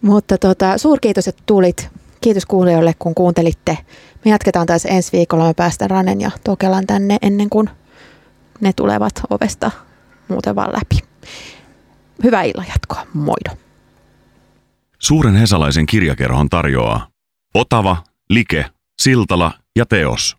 [0.01, 1.89] Mutta tota, suurkiitos, että tulit.
[2.21, 3.77] Kiitos kuulijoille, kun kuuntelitte.
[4.25, 5.47] Me jatketaan taas ensi viikolla.
[5.47, 7.69] Me päästään Ranen ja Tokelan tänne ennen kuin
[8.61, 9.71] ne tulevat ovesta
[10.27, 11.12] muuten vaan läpi.
[12.23, 13.07] Hyvää illan jatkoa.
[13.13, 13.57] Moido.
[14.99, 17.07] Suuren Hesalaisen kirjakerhon tarjoaa
[17.53, 18.65] Otava, Like,
[19.01, 20.37] Siltala ja Teos.